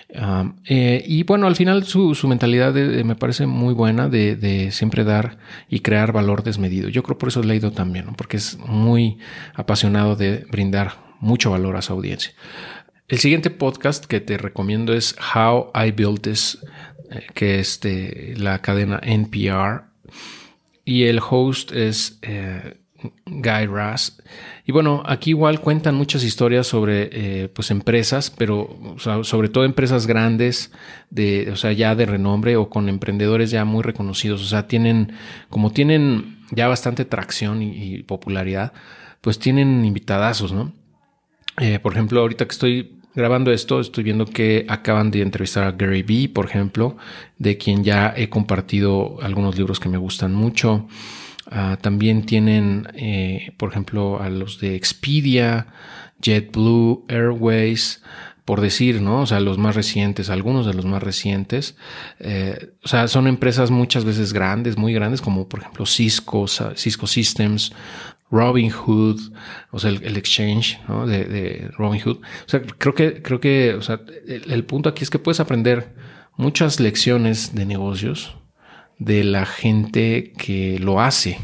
Eh, 0.09 1.03
y 1.05 1.23
bueno, 1.23 1.47
al 1.47 1.55
final 1.55 1.83
su, 1.85 2.15
mentalidad 2.27 2.73
me 2.73 3.15
parece 3.15 3.47
muy 3.47 3.73
buena 3.73 4.07
de, 4.07 4.69
siempre 4.71 5.03
dar 5.03 5.37
y 5.69 5.79
crear 5.79 6.11
valor 6.11 6.43
desmedido. 6.43 6.89
Yo 6.89 7.03
creo 7.03 7.17
por 7.17 7.29
eso 7.29 7.41
he 7.41 7.45
leído 7.45 7.71
también, 7.71 8.13
porque 8.15 8.37
es 8.37 8.57
muy 8.59 9.17
apasionado 9.53 10.15
de 10.15 10.45
brindar 10.49 10.93
mucho 11.19 11.51
valor 11.51 11.75
a 11.75 11.81
su 11.81 11.93
audiencia. 11.93 12.33
El 13.07 13.19
siguiente 13.19 13.49
podcast 13.51 14.05
que 14.05 14.19
te 14.19 14.37
recomiendo 14.37 14.93
es 14.93 15.15
How 15.35 15.71
I 15.75 15.91
Built 15.91 16.23
This, 16.23 16.57
eh, 17.11 17.27
que 17.33 17.59
es 17.59 17.79
de 17.81 18.33
la 18.37 18.61
cadena 18.61 18.99
NPR. 19.03 19.83
Y 20.85 21.03
el 21.03 21.19
host 21.19 21.71
es 21.71 22.17
eh, 22.21 22.77
Guy 23.25 23.65
Raz. 23.67 24.21
Y 24.67 24.71
bueno, 24.71 25.03
aquí 25.05 25.29
igual 25.29 25.61
cuentan 25.61 25.93
muchas 25.93 26.23
historias 26.23 26.65
sobre 26.65 27.09
eh, 27.11 27.49
pues 27.49 27.69
empresas, 27.69 28.31
pero 28.31 28.95
sobre 28.97 29.49
todo 29.49 29.63
empresas 29.63 30.07
grandes, 30.07 30.71
de, 31.11 31.51
o 31.51 31.55
sea, 31.55 31.71
ya 31.71 31.93
de 31.93 32.07
renombre 32.07 32.57
o 32.57 32.67
con 32.67 32.89
emprendedores 32.89 33.51
ya 33.51 33.63
muy 33.63 33.83
reconocidos. 33.83 34.41
O 34.41 34.45
sea, 34.45 34.67
tienen, 34.67 35.13
como 35.51 35.71
tienen 35.71 36.39
ya 36.49 36.67
bastante 36.67 37.05
tracción 37.05 37.61
y, 37.61 38.01
popularidad, 38.03 38.73
pues 39.21 39.37
tienen 39.37 39.85
invitadazos, 39.85 40.51
¿no? 40.51 40.73
Eh, 41.59 41.77
por 41.79 41.93
ejemplo, 41.93 42.21
ahorita 42.21 42.45
que 42.45 42.51
estoy 42.51 42.95
grabando 43.13 43.51
esto, 43.51 43.79
estoy 43.79 44.03
viendo 44.03 44.25
que 44.25 44.65
acaban 44.67 45.11
de 45.11 45.21
entrevistar 45.21 45.63
a 45.63 45.71
Gary 45.71 46.01
Vee, 46.01 46.27
por 46.27 46.45
ejemplo, 46.45 46.97
de 47.37 47.57
quien 47.57 47.83
ya 47.83 48.13
he 48.17 48.29
compartido 48.29 49.19
algunos 49.21 49.55
libros 49.57 49.79
que 49.79 49.89
me 49.89 49.97
gustan 49.97 50.33
mucho. 50.33 50.87
Ah, 51.47 51.77
también 51.79 52.25
tienen, 52.25 52.87
eh, 52.95 53.53
por 53.57 53.69
ejemplo, 53.71 54.21
a 54.21 54.29
los 54.29 54.59
de 54.59 54.75
Expedia, 54.75 55.67
JetBlue 56.21 57.05
Airways, 57.07 58.01
por 58.45 58.61
decir, 58.61 59.01
¿no? 59.01 59.21
O 59.21 59.25
sea, 59.25 59.39
los 59.39 59.57
más 59.57 59.75
recientes, 59.75 60.29
algunos 60.29 60.65
de 60.65 60.73
los 60.73 60.85
más 60.85 61.01
recientes. 61.01 61.75
Eh, 62.19 62.73
o 62.83 62.87
sea, 62.87 63.07
son 63.07 63.27
empresas 63.27 63.71
muchas 63.71 64.05
veces 64.05 64.33
grandes, 64.33 64.77
muy 64.77 64.93
grandes, 64.93 65.21
como 65.21 65.49
por 65.49 65.61
ejemplo 65.61 65.85
Cisco, 65.85 66.45
Cisco 66.75 67.07
Systems, 67.07 67.73
Robin 68.31 68.69
Hood, 68.69 69.19
o 69.71 69.79
sea, 69.79 69.91
el, 69.91 70.17
exchange 70.17 70.79
¿no? 70.87 71.05
de, 71.05 71.25
de, 71.25 71.71
Robin 71.77 72.01
Hood. 72.01 72.17
O 72.17 72.49
sea, 72.49 72.61
creo 72.61 72.93
que, 72.93 73.21
creo 73.21 73.39
que 73.39 73.73
o 73.73 73.81
sea, 73.81 74.01
el, 74.27 74.63
punto 74.65 74.89
aquí 74.89 75.03
es 75.03 75.09
que 75.09 75.19
puedes 75.19 75.39
aprender 75.39 75.93
muchas 76.37 76.79
lecciones 76.79 77.55
de 77.55 77.65
negocios 77.65 78.35
de 78.99 79.23
la 79.23 79.45
gente 79.45 80.33
que 80.37 80.79
lo 80.79 81.01
hace, 81.01 81.37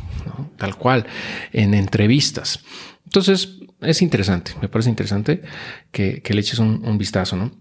tal 0.58 0.76
cual, 0.76 1.06
en 1.52 1.74
entrevistas. 1.74 2.64
Entonces, 3.06 3.60
es 3.82 4.02
interesante, 4.02 4.54
me 4.62 4.70
parece 4.70 4.90
interesante 4.90 5.42
que, 5.92 6.22
le 6.28 6.40
eches 6.40 6.60
un, 6.60 6.98
vistazo, 6.98 7.36
¿no? 7.36 7.52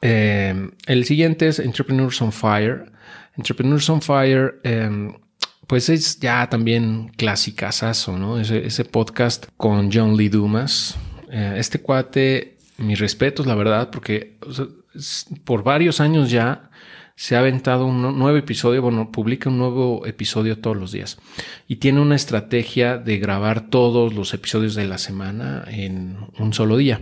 Eh, 0.00 0.70
el 0.86 1.04
siguiente 1.04 1.48
es 1.48 1.58
Entrepreneurs 1.58 2.20
on 2.22 2.30
Fire. 2.30 2.92
Entrepreneurs 3.36 3.88
on 3.88 4.00
Fire, 4.00 4.60
em, 4.62 5.14
pues 5.66 5.88
es 5.88 6.20
ya 6.20 6.48
también 6.48 7.08
clasicazazo, 7.16 8.18
¿no? 8.18 8.38
Ese, 8.38 8.84
podcast 8.84 9.46
con 9.56 9.90
John 9.92 10.16
Lee 10.16 10.28
Dumas. 10.28 10.96
Eh, 11.30 11.54
este 11.56 11.80
cuate, 11.80 12.58
mis 12.76 12.98
respetos, 12.98 13.46
la 13.46 13.54
verdad, 13.54 13.90
porque 13.90 14.38
por 15.44 15.62
varios 15.62 16.00
años 16.00 16.30
ya 16.30 16.70
se 17.18 17.34
ha 17.34 17.40
aventado 17.40 17.84
un 17.84 18.00
nuevo 18.00 18.38
episodio, 18.38 18.80
bueno, 18.80 19.10
publica 19.10 19.50
un 19.50 19.58
nuevo 19.58 20.06
episodio 20.06 20.60
todos 20.60 20.76
los 20.76 20.92
días 20.92 21.18
y 21.66 21.76
tiene 21.76 22.00
una 22.00 22.14
estrategia 22.14 22.96
de 22.96 23.18
grabar 23.18 23.70
todos 23.70 24.14
los 24.14 24.34
episodios 24.34 24.76
de 24.76 24.84
la 24.84 24.98
semana 24.98 25.64
en 25.66 26.16
un 26.38 26.52
solo 26.54 26.76
día. 26.76 27.00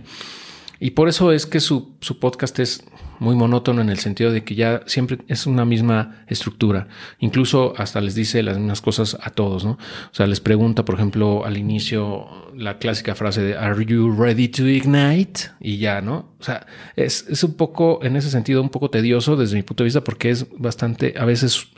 Y 0.80 0.92
por 0.92 1.10
eso 1.10 1.32
es 1.32 1.44
que 1.44 1.60
su, 1.60 1.96
su 2.00 2.18
podcast 2.18 2.58
es 2.60 2.82
muy 3.18 3.34
monótono 3.34 3.80
en 3.82 3.88
el 3.88 3.98
sentido 3.98 4.32
de 4.32 4.44
que 4.44 4.54
ya 4.54 4.82
siempre 4.86 5.18
es 5.28 5.46
una 5.46 5.64
misma 5.64 6.24
estructura. 6.26 6.88
Incluso 7.18 7.74
hasta 7.76 8.00
les 8.00 8.14
dice 8.14 8.42
las 8.42 8.58
mismas 8.58 8.80
cosas 8.80 9.16
a 9.22 9.30
todos, 9.30 9.64
¿no? 9.64 9.72
O 9.72 10.14
sea, 10.14 10.26
les 10.26 10.40
pregunta, 10.40 10.84
por 10.84 10.96
ejemplo, 10.96 11.44
al 11.44 11.56
inicio 11.56 12.26
la 12.54 12.78
clásica 12.78 13.14
frase 13.14 13.42
de 13.42 13.56
¿Are 13.56 13.84
you 13.84 14.12
ready 14.12 14.48
to 14.48 14.66
ignite? 14.66 15.50
Y 15.60 15.78
ya, 15.78 16.00
¿no? 16.00 16.34
O 16.38 16.42
sea, 16.42 16.66
es, 16.96 17.26
es 17.28 17.44
un 17.44 17.54
poco, 17.54 18.00
en 18.02 18.16
ese 18.16 18.30
sentido, 18.30 18.62
un 18.62 18.70
poco 18.70 18.90
tedioso 18.90 19.36
desde 19.36 19.56
mi 19.56 19.62
punto 19.62 19.84
de 19.84 19.86
vista 19.86 20.02
porque 20.02 20.30
es 20.30 20.46
bastante, 20.58 21.14
a 21.18 21.24
veces, 21.24 21.68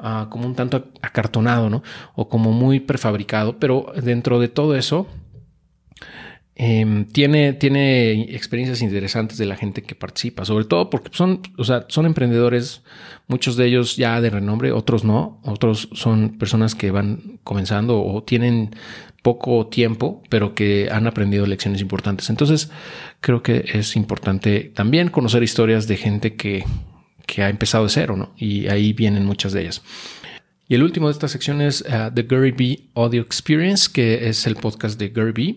uh, 0.00 0.28
como 0.28 0.46
un 0.46 0.54
tanto 0.54 0.88
acartonado, 1.02 1.70
¿no? 1.70 1.82
O 2.14 2.28
como 2.28 2.52
muy 2.52 2.80
prefabricado, 2.80 3.58
pero 3.58 3.92
dentro 4.02 4.40
de 4.40 4.48
todo 4.48 4.76
eso, 4.76 5.06
Em, 6.56 7.06
tiene, 7.06 7.52
tiene 7.54 8.34
experiencias 8.34 8.80
interesantes 8.80 9.38
de 9.38 9.46
la 9.46 9.56
gente 9.56 9.82
que 9.82 9.96
participa, 9.96 10.44
sobre 10.44 10.64
todo 10.64 10.88
porque 10.88 11.10
son, 11.12 11.40
o 11.58 11.64
sea, 11.64 11.86
son 11.88 12.06
emprendedores, 12.06 12.82
muchos 13.26 13.56
de 13.56 13.66
ellos 13.66 13.96
ya 13.96 14.20
de 14.20 14.30
renombre, 14.30 14.70
otros 14.70 15.02
no, 15.02 15.40
otros 15.44 15.88
son 15.92 16.38
personas 16.38 16.76
que 16.76 16.92
van 16.92 17.40
comenzando 17.42 18.00
o 18.00 18.22
tienen 18.22 18.70
poco 19.22 19.66
tiempo, 19.66 20.22
pero 20.28 20.54
que 20.54 20.90
han 20.92 21.08
aprendido 21.08 21.46
lecciones 21.46 21.80
importantes. 21.80 22.30
Entonces, 22.30 22.70
creo 23.20 23.42
que 23.42 23.64
es 23.72 23.96
importante 23.96 24.70
también 24.74 25.08
conocer 25.08 25.42
historias 25.42 25.88
de 25.88 25.96
gente 25.96 26.36
que, 26.36 26.64
que 27.26 27.42
ha 27.42 27.48
empezado 27.48 27.84
de 27.84 27.90
cero, 27.90 28.16
¿no? 28.16 28.32
Y 28.36 28.68
ahí 28.68 28.92
vienen 28.92 29.24
muchas 29.24 29.52
de 29.52 29.62
ellas. 29.62 29.82
Y 30.68 30.74
el 30.74 30.82
último 30.82 31.08
de 31.08 31.12
esta 31.12 31.28
sección 31.28 31.60
es 31.60 31.82
uh, 31.82 32.12
The 32.14 32.22
Gary 32.22 32.52
B 32.52 32.80
Audio 32.94 33.22
Experience, 33.22 33.90
que 33.92 34.28
es 34.28 34.46
el 34.46 34.56
podcast 34.56 34.98
de 34.98 35.08
Gary 35.08 35.32
B. 35.32 35.56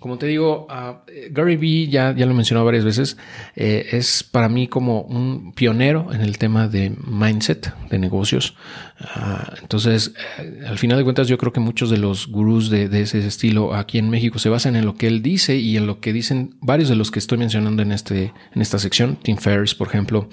Como 0.00 0.16
te 0.16 0.26
digo, 0.26 0.66
uh, 0.70 0.94
Gary 1.30 1.56
Vee, 1.56 1.88
ya, 1.88 2.14
ya 2.16 2.24
lo 2.24 2.32
mencionado 2.32 2.64
varias 2.64 2.86
veces, 2.86 3.18
eh, 3.54 3.86
es 3.92 4.22
para 4.22 4.48
mí 4.48 4.66
como 4.66 5.02
un 5.02 5.52
pionero 5.52 6.08
en 6.10 6.22
el 6.22 6.38
tema 6.38 6.68
de 6.68 6.96
mindset, 7.06 7.74
de 7.90 7.98
negocios. 7.98 8.56
Uh, 8.98 9.56
entonces, 9.60 10.14
eh, 10.38 10.62
al 10.66 10.78
final 10.78 10.96
de 10.96 11.04
cuentas, 11.04 11.28
yo 11.28 11.36
creo 11.36 11.52
que 11.52 11.60
muchos 11.60 11.90
de 11.90 11.98
los 11.98 12.28
gurús 12.28 12.70
de, 12.70 12.88
ese 13.02 13.18
estilo 13.18 13.74
aquí 13.74 13.98
en 13.98 14.08
México 14.08 14.38
se 14.38 14.48
basan 14.48 14.74
en 14.74 14.86
lo 14.86 14.94
que 14.94 15.06
él 15.06 15.20
dice 15.20 15.56
y 15.56 15.76
en 15.76 15.86
lo 15.86 16.00
que 16.00 16.14
dicen 16.14 16.56
varios 16.62 16.88
de 16.88 16.96
los 16.96 17.10
que 17.10 17.18
estoy 17.18 17.36
mencionando 17.36 17.82
en, 17.82 17.92
este, 17.92 18.32
en 18.54 18.62
esta 18.62 18.78
sección. 18.78 19.18
Tim 19.22 19.36
Ferriss, 19.36 19.74
por 19.74 19.88
ejemplo. 19.88 20.30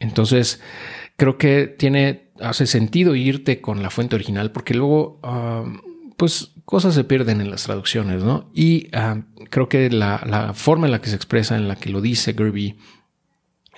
entonces, 0.00 0.62
creo 1.18 1.36
que 1.36 1.66
tiene, 1.66 2.30
hace 2.40 2.66
sentido 2.66 3.14
irte 3.14 3.60
con 3.60 3.82
la 3.82 3.90
fuente 3.90 4.16
original 4.16 4.50
porque 4.50 4.72
luego, 4.72 5.20
pues 6.16 6.52
cosas 6.64 6.94
se 6.94 7.04
pierden 7.04 7.40
en 7.40 7.50
las 7.50 7.64
traducciones, 7.64 8.22
¿no? 8.24 8.50
Y 8.54 8.88
ah, 8.92 9.22
creo 9.50 9.68
que 9.68 9.90
la, 9.90 10.52
forma 10.54 10.86
en 10.86 10.92
la 10.92 11.00
que 11.00 11.10
se 11.10 11.16
expresa, 11.16 11.56
en 11.56 11.68
la 11.68 11.76
que 11.76 11.90
lo 11.90 12.00
dice 12.00 12.34
Gerby, 12.34 12.76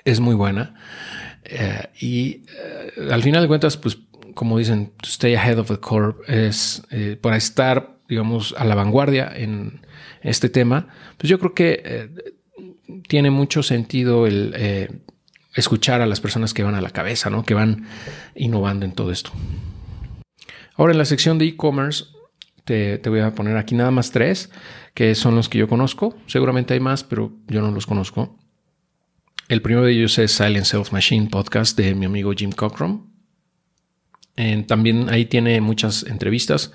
es 0.04 0.20
muy 0.20 0.34
buena. 0.34 0.74
Eh, 1.44 1.88
y 2.00 2.42
eh, 2.56 3.10
al 3.10 3.22
final 3.22 3.42
de 3.42 3.48
cuentas, 3.48 3.76
pues 3.76 3.98
como 4.34 4.58
dicen, 4.58 4.92
to 5.00 5.08
stay 5.08 5.34
ahead 5.34 5.58
of 5.58 5.68
the 5.68 5.78
curve 5.78 6.14
es 6.28 6.82
eh, 6.90 7.18
para 7.20 7.36
estar, 7.36 7.98
digamos, 8.08 8.54
a 8.56 8.64
la 8.64 8.74
vanguardia 8.74 9.30
en 9.34 9.80
este 10.22 10.48
tema. 10.48 10.88
Pues 11.18 11.28
yo 11.28 11.38
creo 11.38 11.54
que 11.54 12.10
tiene 13.08 13.30
mucho 13.30 13.64
sentido 13.64 14.26
el 14.26 15.02
escuchar 15.54 16.00
a 16.00 16.06
las 16.06 16.20
personas 16.20 16.54
que 16.54 16.62
van 16.62 16.76
a 16.76 16.80
la 16.80 16.90
cabeza, 16.90 17.30
¿no? 17.30 17.44
Que 17.44 17.54
van 17.54 17.86
innovando 18.36 18.84
en 18.84 18.92
todo 18.92 19.10
esto. 19.10 19.32
Ahora 20.76 20.92
en 20.92 20.98
la 20.98 21.04
sección 21.04 21.38
de 21.38 21.46
e-commerce 21.46 22.04
te, 22.68 23.08
voy 23.08 23.20
a 23.20 23.34
poner 23.34 23.56
aquí 23.56 23.74
nada 23.74 23.90
más 23.90 24.10
tres, 24.10 24.50
que 24.92 25.14
son 25.14 25.34
los 25.34 25.48
que 25.48 25.58
yo 25.58 25.68
conozco. 25.68 26.14
Seguramente 26.26 26.74
hay 26.74 26.80
más, 26.80 27.02
pero 27.02 27.32
yo 27.46 27.62
no 27.62 27.70
los 27.70 27.86
conozco. 27.86 28.36
El 29.48 29.62
primero 29.62 29.86
de 29.86 29.92
ellos 29.92 30.18
es 30.18 30.32
Silent 30.32 30.66
Self 30.66 30.92
Machine 30.92 31.28
Podcast 31.30 31.78
de 31.78 31.94
mi 31.94 32.04
amigo 32.04 32.32
Jim 32.36 32.52
Cockrum. 32.52 33.06
También 34.66 35.08
ahí 35.10 35.24
tiene 35.24 35.60
muchas 35.60 36.04
entrevistas 36.04 36.72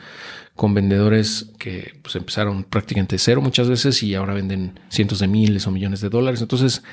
con 0.55 0.75
vendedores 0.75 1.51
que 1.57 1.95
pues, 2.03 2.15
empezaron 2.15 2.63
prácticamente 2.63 3.17
cero 3.17 3.41
muchas 3.41 3.67
veces 3.69 4.03
y 4.03 4.13
ahora 4.13 4.35
venden 4.35 4.79
cientos 4.89 5.19
de 5.19 5.27
miles 5.27 5.65
o 5.65 5.71
millones 5.71 6.01
de 6.01 6.09
dólares. 6.09 6.41
Entonces 6.41 6.83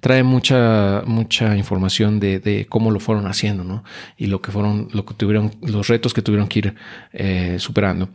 trae 0.00 0.22
mucha, 0.22 1.02
mucha 1.04 1.56
información 1.56 2.18
de, 2.18 2.66
cómo 2.68 2.90
lo 2.90 2.98
fueron 2.98 3.26
haciendo, 3.26 3.62
¿no? 3.62 3.84
Y 4.16 4.26
lo 4.26 4.40
que 4.40 4.50
fueron, 4.50 4.88
lo 4.92 5.04
que 5.04 5.14
tuvieron, 5.14 5.54
los 5.60 5.88
retos 5.88 6.14
que 6.14 6.22
tuvieron 6.22 6.48
que 6.48 6.58
ir 6.60 6.74
eh, 7.12 7.56
superando. 7.58 8.08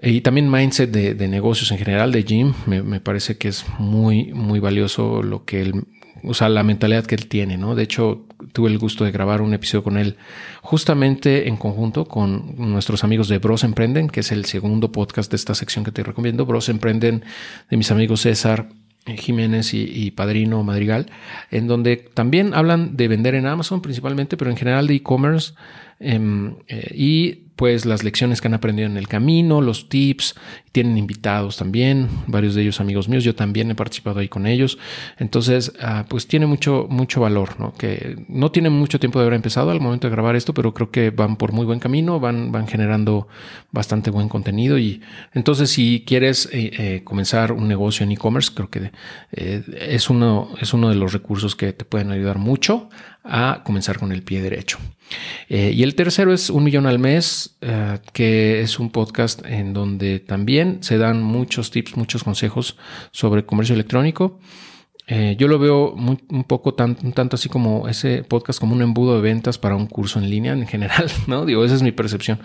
Y 0.00 0.20
también 0.20 0.50
mindset 0.50 0.90
de, 0.90 1.28
negocios 1.28 1.70
en 1.72 1.78
general 1.78 2.12
de 2.12 2.22
Jim, 2.22 2.52
me, 2.66 2.82
me, 2.82 3.00
parece 3.00 3.38
que 3.38 3.48
es 3.48 3.64
muy, 3.78 4.32
muy 4.32 4.60
valioso 4.60 5.22
lo 5.22 5.44
que 5.44 5.62
él 5.62 5.84
o 6.26 6.34
sea, 6.34 6.48
la 6.48 6.62
mentalidad 6.62 7.06
que 7.06 7.14
él 7.14 7.28
tiene, 7.28 7.56
¿no? 7.56 7.74
De 7.74 7.84
hecho, 7.84 8.26
tuve 8.52 8.68
el 8.70 8.78
gusto 8.78 9.04
de 9.04 9.12
grabar 9.12 9.40
un 9.42 9.54
episodio 9.54 9.84
con 9.84 9.96
él 9.96 10.16
justamente 10.60 11.48
en 11.48 11.56
conjunto 11.56 12.06
con 12.06 12.56
nuestros 12.56 13.04
amigos 13.04 13.28
de 13.28 13.38
Bros 13.38 13.64
Emprenden, 13.64 14.08
que 14.08 14.20
es 14.20 14.32
el 14.32 14.44
segundo 14.44 14.90
podcast 14.92 15.30
de 15.30 15.36
esta 15.36 15.54
sección 15.54 15.84
que 15.84 15.92
te 15.92 16.02
recomiendo. 16.02 16.44
Bros 16.44 16.68
Emprenden 16.68 17.24
de 17.70 17.76
mis 17.76 17.90
amigos 17.90 18.22
César 18.22 18.68
Jiménez 19.06 19.72
y, 19.72 20.10
Padrino 20.10 20.64
Madrigal, 20.64 21.06
en 21.52 21.68
donde 21.68 21.96
también 21.96 22.54
hablan 22.54 22.96
de 22.96 23.06
vender 23.06 23.36
en 23.36 23.46
Amazon 23.46 23.80
principalmente, 23.80 24.36
pero 24.36 24.50
en 24.50 24.56
general 24.56 24.88
de 24.88 24.96
e-commerce 24.96 25.54
em, 26.00 26.56
eh, 26.68 26.92
y 26.94 27.46
pues 27.56 27.86
las 27.86 28.04
lecciones 28.04 28.42
que 28.42 28.48
han 28.48 28.54
aprendido 28.54 28.86
en 28.86 28.98
el 28.98 29.08
camino, 29.08 29.62
los 29.62 29.88
tips, 29.88 30.34
tienen 30.72 30.98
invitados 30.98 31.56
también, 31.56 32.08
varios 32.26 32.54
de 32.54 32.60
ellos 32.60 32.80
amigos 32.80 33.08
míos, 33.08 33.24
yo 33.24 33.34
también 33.34 33.70
he 33.70 33.74
participado 33.74 34.20
ahí 34.20 34.28
con 34.28 34.46
ellos, 34.46 34.78
entonces 35.16 35.72
ah, 35.80 36.04
pues 36.06 36.26
tiene 36.26 36.44
mucho, 36.44 36.86
mucho 36.90 37.22
valor, 37.22 37.58
¿no? 37.58 37.72
Que 37.72 38.22
no 38.28 38.52
tienen 38.52 38.74
mucho 38.74 39.00
tiempo 39.00 39.18
de 39.18 39.24
haber 39.24 39.36
empezado 39.36 39.70
al 39.70 39.80
momento 39.80 40.06
de 40.06 40.10
grabar 40.10 40.36
esto, 40.36 40.52
pero 40.52 40.74
creo 40.74 40.90
que 40.90 41.08
van 41.08 41.36
por 41.36 41.52
muy 41.52 41.64
buen 41.64 41.80
camino, 41.80 42.20
van, 42.20 42.52
van 42.52 42.68
generando 42.68 43.26
bastante 43.72 44.10
buen 44.10 44.28
contenido 44.28 44.78
y 44.78 45.00
entonces 45.32 45.70
si 45.70 46.04
quieres 46.06 46.50
eh, 46.52 46.70
eh, 46.76 47.00
comenzar 47.04 47.52
un 47.52 47.68
negocio 47.68 48.04
en 48.04 48.12
e-commerce, 48.12 48.50
creo 48.54 48.68
que 48.68 48.90
es, 49.32 50.10
uno, 50.10 50.50
es 50.60 50.74
uno 50.74 50.90
de 50.90 50.94
los 50.94 51.14
recursos 51.14 51.56
que 51.56 51.72
te 51.72 51.86
pueden 51.86 52.10
ayudar 52.10 52.36
mucho 52.36 52.90
a 53.28 53.62
comenzar 53.64 53.98
con 53.98 54.12
el 54.12 54.22
pie 54.22 54.42
derecho. 54.42 54.78
Eh, 55.48 55.72
y 55.74 55.82
el 55.82 55.94
tercero 55.94 56.32
es 56.32 56.50
Un 56.50 56.64
Millón 56.64 56.86
al 56.86 56.98
Mes, 56.98 57.56
eh, 57.60 57.98
que 58.12 58.60
es 58.60 58.78
un 58.78 58.90
podcast 58.90 59.44
en 59.46 59.72
donde 59.72 60.20
también 60.20 60.82
se 60.82 60.98
dan 60.98 61.22
muchos 61.22 61.70
tips, 61.70 61.96
muchos 61.96 62.24
consejos 62.24 62.76
sobre 63.12 63.44
comercio 63.44 63.74
electrónico. 63.74 64.40
Eh, 65.08 65.36
yo 65.38 65.46
lo 65.46 65.60
veo 65.60 65.92
un 65.92 66.44
poco 66.48 66.74
tan, 66.74 66.96
tanto 67.12 67.36
así 67.36 67.48
como 67.48 67.86
ese 67.86 68.24
podcast 68.24 68.58
como 68.58 68.74
un 68.74 68.82
embudo 68.82 69.14
de 69.14 69.22
ventas 69.22 69.56
para 69.56 69.76
un 69.76 69.86
curso 69.86 70.18
en 70.18 70.28
línea 70.28 70.52
en 70.52 70.66
general, 70.66 71.06
¿no? 71.28 71.46
Digo, 71.46 71.64
esa 71.64 71.76
es 71.76 71.82
mi 71.82 71.92
percepción, 71.92 72.40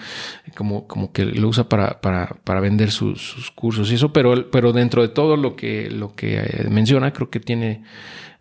como, 0.55 0.85
como 0.85 1.11
que 1.11 1.25
lo 1.25 1.47
usa 1.47 1.67
para, 1.67 2.01
para, 2.01 2.37
para 2.43 2.59
vender 2.59 2.91
sus, 2.91 3.51
cursos 3.55 3.91
y 3.91 3.95
eso, 3.95 4.13
pero, 4.13 4.51
pero 4.51 4.73
dentro 4.73 5.01
de 5.01 5.07
todo 5.07 5.37
lo 5.37 5.55
que, 5.55 5.89
lo 5.89 6.13
que 6.13 6.67
menciona, 6.69 7.11
creo 7.13 7.31
que 7.31 7.39
tiene 7.39 7.81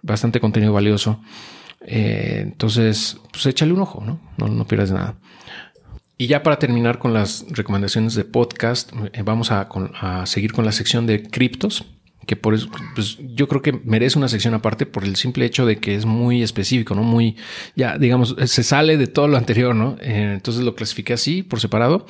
bastante 0.03 0.39
contenido 0.39 0.75
valioso. 0.75 1.19
Eh, 1.81 2.41
entonces, 2.43 3.19
pues 3.33 3.47
échale 3.47 3.73
un 3.73 3.81
ojo, 3.81 4.03
¿no? 4.05 4.21
¿no? 4.37 4.49
No 4.49 4.67
pierdas 4.67 4.91
nada. 4.91 5.17
Y 6.21 6.27
ya 6.27 6.43
para 6.43 6.59
terminar 6.59 6.99
con 6.99 7.15
las 7.15 7.47
recomendaciones 7.49 8.15
de 8.15 8.25
podcast, 8.25 8.93
eh, 9.15 9.23
vamos 9.23 9.51
a, 9.51 9.69
seguir 10.27 10.53
con 10.53 10.67
la 10.67 10.73
sección 10.73 11.07
de 11.07 11.23
criptos, 11.23 11.87
que 12.27 12.37
por 12.37 12.53
eso, 12.53 12.69
pues 12.95 13.17
yo 13.35 13.49
creo 13.49 13.63
que 13.63 13.73
merece 13.73 14.19
una 14.19 14.29
sección 14.29 14.53
aparte 14.53 14.85
por 14.85 15.05
el 15.05 15.17
simple 15.17 15.47
hecho 15.47 15.65
de 15.65 15.79
que 15.79 15.95
es 15.95 16.05
muy 16.05 16.43
específico, 16.43 16.95
¿no? 16.95 17.03
Muy, 17.03 17.37
ya, 17.75 17.97
digamos, 17.97 18.37
se 18.45 18.63
sale 18.63 18.99
de 18.99 19.07
todo 19.07 19.29
lo 19.29 19.39
anterior, 19.39 19.75
¿no? 19.75 19.97
Eh, 20.03 20.35
entonces 20.35 20.63
lo 20.63 20.75
clasifiqué 20.75 21.15
así, 21.15 21.43
por 21.43 21.59
separado. 21.59 22.05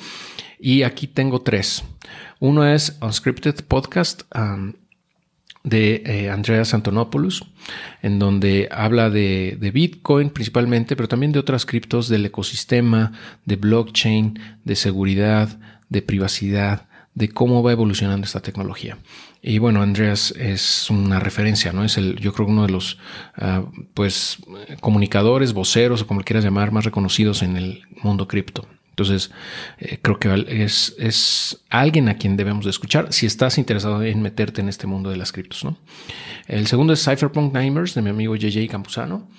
Y 0.59 0.83
aquí 0.83 1.07
tengo 1.07 1.41
tres. 1.41 1.83
Uno 2.39 2.67
es 2.67 2.97
Unscripted 3.01 3.63
Podcast 3.63 4.23
um, 4.35 4.73
de 5.63 6.03
eh, 6.05 6.29
Andreas 6.29 6.73
Antonopoulos, 6.73 7.45
en 8.01 8.19
donde 8.19 8.67
habla 8.71 9.09
de, 9.09 9.57
de, 9.59 9.71
Bitcoin 9.71 10.29
principalmente, 10.29 10.95
pero 10.95 11.07
también 11.07 11.31
de 11.31 11.39
otras 11.39 11.65
criptos 11.65 12.09
del 12.09 12.25
ecosistema, 12.25 13.11
de 13.45 13.55
blockchain, 13.57 14.39
de 14.63 14.75
seguridad, 14.75 15.59
de 15.89 16.01
privacidad, 16.01 16.87
de 17.13 17.29
cómo 17.29 17.61
va 17.61 17.73
evolucionando 17.73 18.25
esta 18.25 18.39
tecnología. 18.39 18.97
Y 19.41 19.57
bueno, 19.57 19.81
Andreas 19.81 20.31
es 20.37 20.89
una 20.89 21.19
referencia, 21.19 21.73
¿no? 21.73 21.83
Es 21.83 21.97
el, 21.97 22.17
yo 22.17 22.31
creo, 22.31 22.47
uno 22.47 22.65
de 22.65 22.71
los, 22.71 22.99
uh, 23.37 23.67
pues, 23.93 24.37
comunicadores, 24.81 25.53
voceros, 25.53 26.01
o 26.01 26.07
como 26.07 26.21
quieras 26.21 26.43
llamar, 26.43 26.71
más 26.71 26.85
reconocidos 26.85 27.41
en 27.41 27.57
el 27.57 27.81
mundo 28.03 28.27
cripto. 28.27 28.67
Entonces, 28.91 29.31
eh, 29.79 29.99
creo 30.01 30.19
que 30.19 30.45
es, 30.63 30.95
es, 30.99 31.63
alguien 31.69 32.09
a 32.09 32.15
quien 32.15 32.35
debemos 32.35 32.65
de 32.65 32.71
escuchar 32.71 33.13
si 33.13 33.25
estás 33.25 33.57
interesado 33.57 34.03
en 34.03 34.21
meterte 34.21 34.61
en 34.61 34.67
este 34.67 34.85
mundo 34.85 35.09
de 35.09 35.17
las 35.17 35.31
criptos. 35.31 35.63
¿no? 35.63 35.77
El 36.47 36.67
segundo 36.67 36.93
es 36.93 37.03
Cypherpunk 37.03 37.55
Nimers 37.55 37.95
de 37.95 38.01
mi 38.01 38.09
amigo 38.09 38.35
JJ 38.35 38.67
Campuzano. 38.69 39.29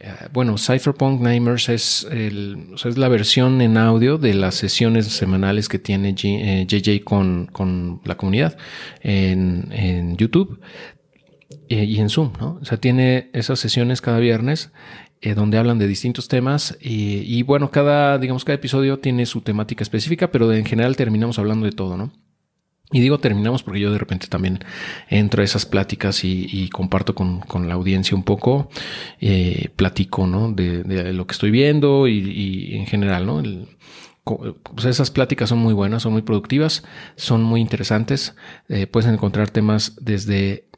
Eh, 0.00 0.10
bueno, 0.32 0.56
Cypherpunk 0.56 1.20
Nimers 1.20 1.68
es, 1.68 2.08
es 2.10 2.98
la 2.98 3.08
versión 3.08 3.60
en 3.60 3.76
audio 3.76 4.16
de 4.16 4.32
las 4.32 4.54
sesiones 4.54 5.06
semanales 5.08 5.68
que 5.68 5.78
tiene 5.78 6.14
JJ 6.14 6.88
eh, 6.88 7.04
con, 7.04 7.46
con, 7.52 8.00
la 8.04 8.16
comunidad 8.16 8.56
en, 9.02 9.68
en 9.72 10.16
YouTube 10.16 10.58
y 11.68 12.00
en 12.00 12.10
Zoom, 12.10 12.32
¿no? 12.38 12.58
O 12.60 12.64
sea, 12.64 12.78
tiene 12.78 13.30
esas 13.32 13.58
sesiones 13.58 14.00
cada 14.02 14.18
viernes 14.18 14.72
eh, 15.24 15.34
donde 15.34 15.56
hablan 15.56 15.78
de 15.78 15.86
distintos 15.86 16.26
temas 16.26 16.76
y, 16.80 17.42
bueno, 17.44 17.70
cada, 17.70 18.18
digamos, 18.18 18.44
cada 18.44 18.56
episodio 18.56 18.98
tiene 18.98 19.24
su 19.24 19.40
temática 19.40 19.84
específica, 19.84 20.32
pero 20.32 20.52
en 20.52 20.64
general 20.64 20.96
terminamos 20.96 21.38
hablando 21.38 21.64
de 21.64 21.70
todo, 21.70 21.96
¿no? 21.96 22.12
Y 22.90 23.00
digo 23.00 23.18
terminamos 23.18 23.62
porque 23.62 23.78
yo 23.78 23.92
de 23.92 23.98
repente 23.98 24.26
también 24.26 24.58
entro 25.08 25.40
a 25.40 25.44
esas 25.44 25.64
pláticas 25.64 26.24
y, 26.24 26.68
comparto 26.70 27.14
con, 27.14 27.68
la 27.68 27.74
audiencia 27.74 28.16
un 28.16 28.24
poco, 28.24 28.68
eh, 29.20 29.68
platico, 29.76 30.26
¿no? 30.26 30.50
De, 30.50 31.12
lo 31.12 31.24
que 31.28 31.32
estoy 31.32 31.52
viendo 31.52 32.08
y, 32.08 32.74
en 32.74 32.86
general, 32.86 33.24
¿no? 33.24 33.42
pues 34.24 34.84
esas 34.86 35.10
pláticas 35.12 35.48
son 35.48 35.58
muy 35.58 35.72
buenas, 35.72 36.02
son 36.02 36.12
muy 36.12 36.22
productivas, 36.22 36.82
son 37.14 37.44
muy 37.44 37.60
interesantes. 37.60 38.34
Eh, 38.68 38.88
puedes 38.88 39.08
encontrar 39.08 39.50
temas 39.50 39.96
desde 40.00 40.68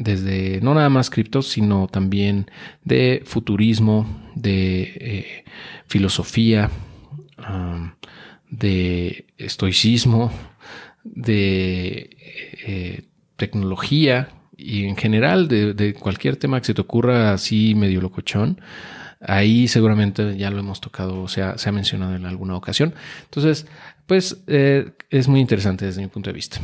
desde 0.00 0.60
no 0.62 0.72
nada 0.72 0.88
más 0.88 1.10
criptos, 1.10 1.48
sino 1.48 1.86
también 1.86 2.50
de 2.82 3.22
futurismo, 3.26 4.06
de 4.34 4.82
eh, 4.82 5.44
filosofía, 5.86 6.70
de 8.50 9.26
estoicismo, 9.36 10.32
de 11.04 12.16
eh, 12.66 13.02
tecnología 13.36 14.30
y 14.56 14.86
en 14.86 14.96
general 14.96 15.48
de, 15.48 15.94
cualquier 15.94 16.36
tema 16.36 16.60
que 16.60 16.66
se 16.66 16.74
te 16.74 16.80
ocurra 16.80 17.34
así 17.34 17.74
medio 17.74 18.00
locochón. 18.00 18.58
Ahí 19.20 19.68
seguramente 19.68 20.34
ya 20.38 20.50
lo 20.50 20.60
hemos 20.60 20.80
tocado, 20.80 21.20
o 21.20 21.28
sea, 21.28 21.58
se 21.58 21.68
ha 21.68 21.72
mencionado 21.72 22.16
en 22.16 22.24
alguna 22.24 22.56
ocasión. 22.56 22.94
Entonces, 23.24 23.66
pues 24.06 24.42
eh, 24.46 24.92
es 25.10 25.28
muy 25.28 25.40
interesante 25.40 25.84
desde 25.84 26.00
mi 26.00 26.08
punto 26.08 26.30
de 26.30 26.34
vista. 26.34 26.58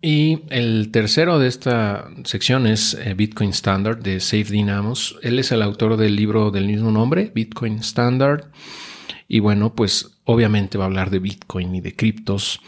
Y 0.00 0.44
el 0.50 0.90
tercero 0.92 1.40
de 1.40 1.48
esta 1.48 2.08
sección 2.24 2.66
es 2.68 2.94
eh, 2.94 3.14
Bitcoin 3.14 3.50
Standard 3.50 3.98
de 3.98 4.20
Safe 4.20 4.44
Dynamos. 4.44 5.18
Él 5.22 5.40
es 5.40 5.50
el 5.50 5.60
autor 5.60 5.96
del 5.96 6.14
libro 6.14 6.52
del 6.52 6.66
mismo 6.68 6.92
nombre, 6.92 7.32
Bitcoin 7.34 7.78
Standard. 7.80 8.44
Y 9.26 9.40
bueno, 9.40 9.74
pues 9.74 10.20
obviamente 10.24 10.78
va 10.78 10.84
a 10.84 10.86
hablar 10.86 11.10
de 11.10 11.18
Bitcoin 11.18 11.74
y 11.74 11.80
de 11.80 11.96
criptos. 11.96 12.60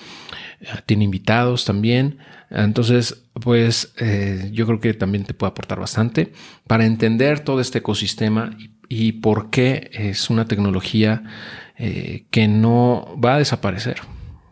Eh, 0.60 0.66
tiene 0.86 1.04
invitados 1.04 1.64
también. 1.64 2.18
Entonces, 2.50 3.22
pues 3.34 3.92
eh, 3.98 4.50
yo 4.52 4.66
creo 4.66 4.80
que 4.80 4.92
también 4.94 5.22
te 5.22 5.32
puede 5.32 5.52
aportar 5.52 5.78
bastante 5.78 6.32
para 6.66 6.84
entender 6.84 7.40
todo 7.40 7.60
este 7.60 7.78
ecosistema 7.78 8.56
y, 8.88 9.12
por 9.12 9.50
qué 9.50 9.88
es 9.92 10.30
una 10.30 10.46
tecnología 10.46 11.22
que 11.76 12.46
no 12.46 13.16
va 13.24 13.36
a 13.36 13.38
desaparecer, 13.38 14.00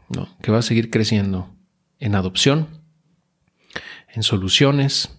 ¿no? 0.09 0.29
que 0.41 0.51
va 0.51 0.61
a 0.61 0.63
seguir 0.63 0.89
creciendo 0.89 1.58
en 2.01 2.15
adopción, 2.15 2.69
en 4.15 4.23
soluciones, 4.23 5.11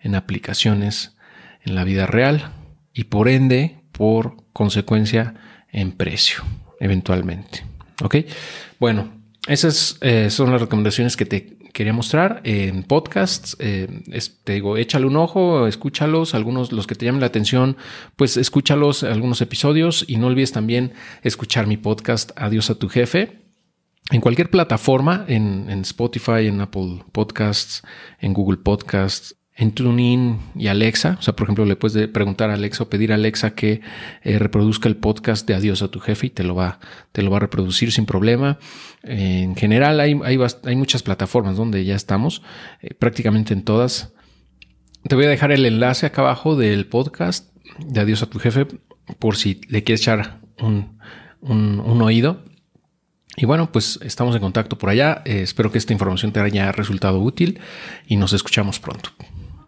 en 0.00 0.14
aplicaciones, 0.14 1.16
en 1.62 1.74
la 1.74 1.84
vida 1.84 2.06
real 2.06 2.52
y 2.92 3.04
por 3.04 3.28
ende, 3.28 3.80
por 3.92 4.36
consecuencia, 4.52 5.34
en 5.70 5.92
precio, 5.92 6.44
eventualmente. 6.80 7.64
¿Ok? 8.02 8.16
Bueno, 8.78 9.12
esas 9.46 9.98
eh, 10.00 10.30
son 10.30 10.52
las 10.52 10.60
recomendaciones 10.60 11.16
que 11.16 11.26
te 11.26 11.56
quería 11.72 11.92
mostrar 11.92 12.40
en 12.44 12.82
podcasts. 12.84 13.56
Eh, 13.58 14.02
te 14.44 14.54
digo, 14.54 14.76
échale 14.76 15.06
un 15.06 15.16
ojo, 15.16 15.66
escúchalos, 15.66 16.34
algunos 16.34 16.72
los 16.72 16.86
que 16.86 16.94
te 16.94 17.04
llamen 17.04 17.20
la 17.20 17.26
atención, 17.26 17.76
pues 18.16 18.36
escúchalos 18.36 19.02
algunos 19.02 19.40
episodios 19.40 20.04
y 20.08 20.16
no 20.16 20.28
olvides 20.28 20.52
también 20.52 20.92
escuchar 21.22 21.66
mi 21.66 21.76
podcast 21.76 22.30
Adiós 22.36 22.70
a 22.70 22.76
tu 22.76 22.88
jefe 22.88 23.45
en 24.10 24.20
cualquier 24.20 24.50
plataforma, 24.50 25.24
en, 25.26 25.68
Spotify, 25.80 26.46
en 26.46 26.60
Apple 26.60 27.02
Podcasts, 27.12 27.82
en 28.20 28.34
Google 28.34 28.58
Podcasts, 28.58 29.36
en 29.56 29.72
TuneIn 29.72 30.38
y 30.54 30.68
Alexa. 30.68 31.16
O 31.18 31.22
sea, 31.22 31.34
por 31.34 31.46
ejemplo, 31.46 31.64
le 31.64 31.76
puedes 31.76 32.06
preguntar 32.08 32.50
a 32.50 32.54
Alexa 32.54 32.84
o 32.84 32.88
pedir 32.88 33.10
a 33.10 33.16
Alexa 33.16 33.54
que 33.54 33.80
eh, 34.22 34.38
reproduzca 34.38 34.88
el 34.88 34.96
podcast 34.96 35.46
de 35.48 35.54
Adiós 35.54 35.82
a 35.82 35.88
tu 35.88 35.98
jefe 35.98 36.26
y 36.26 36.30
te 36.30 36.44
lo 36.44 36.54
va, 36.54 36.78
te 37.12 37.22
lo 37.22 37.30
va 37.30 37.38
a 37.38 37.40
reproducir 37.40 37.90
sin 37.90 38.06
problema. 38.06 38.58
en 39.02 39.56
general, 39.56 39.98
hay, 39.98 40.18
hay, 40.22 40.76
muchas 40.76 41.02
plataformas 41.02 41.56
donde 41.56 41.84
ya 41.84 41.96
estamos, 41.96 42.42
eh, 42.82 42.94
prácticamente 42.94 43.54
en 43.54 43.64
todas. 43.64 44.12
Te 45.08 45.16
voy 45.16 45.24
a 45.24 45.28
dejar 45.28 45.52
el 45.52 45.64
enlace 45.64 46.06
acá 46.06 46.22
abajo 46.22 46.54
del 46.54 46.86
podcast 46.86 47.52
de 47.78 48.00
Adiós 48.00 48.22
a 48.22 48.26
tu 48.26 48.38
jefe 48.38 48.66
por 49.18 49.36
si 49.36 49.60
le 49.68 49.82
quieres 49.82 50.02
echar 50.02 50.40
un, 50.60 50.98
un 51.40 52.02
oído. 52.02 52.44
Y 53.36 53.44
bueno, 53.44 53.70
pues 53.70 53.98
estamos 54.02 54.34
en 54.34 54.40
contacto 54.40 54.78
por 54.78 54.88
allá. 54.88 55.22
Eh, 55.24 55.42
espero 55.42 55.70
que 55.70 55.78
esta 55.78 55.92
información 55.92 56.32
te 56.32 56.40
haya 56.40 56.72
resultado 56.72 57.20
útil 57.20 57.60
y 58.06 58.16
nos 58.16 58.32
escuchamos 58.32 58.80
pronto. 58.80 59.10